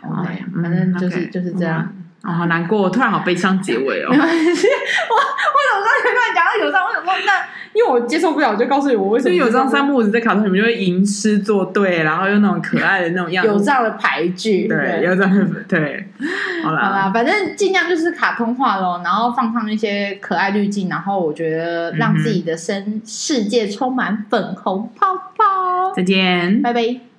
[0.62, 1.92] 反正就是就是这样。
[2.22, 4.10] 哦，好难过，突然好悲伤结尾哦。
[4.14, 4.68] 没关系，
[5.10, 6.86] 我 我怎么突然讲到有账？
[6.86, 7.32] 我怎么那？
[7.74, 9.34] 因为我接受不了，我就告诉你我为什么。
[9.34, 13.52] 有张三木子在卡通里面就会吟诗作对，然后用那种可爱的那种样子。
[13.52, 16.08] 有这样的牌句，对，有这样的对。
[16.62, 25.92] 好啦，好啦，反正尽量就是卡通化咯，然后放上一些可爱滤镜，然后我觉得让自己的身世界充满粉红泡泡。
[25.96, 27.13] 再见，拜拜。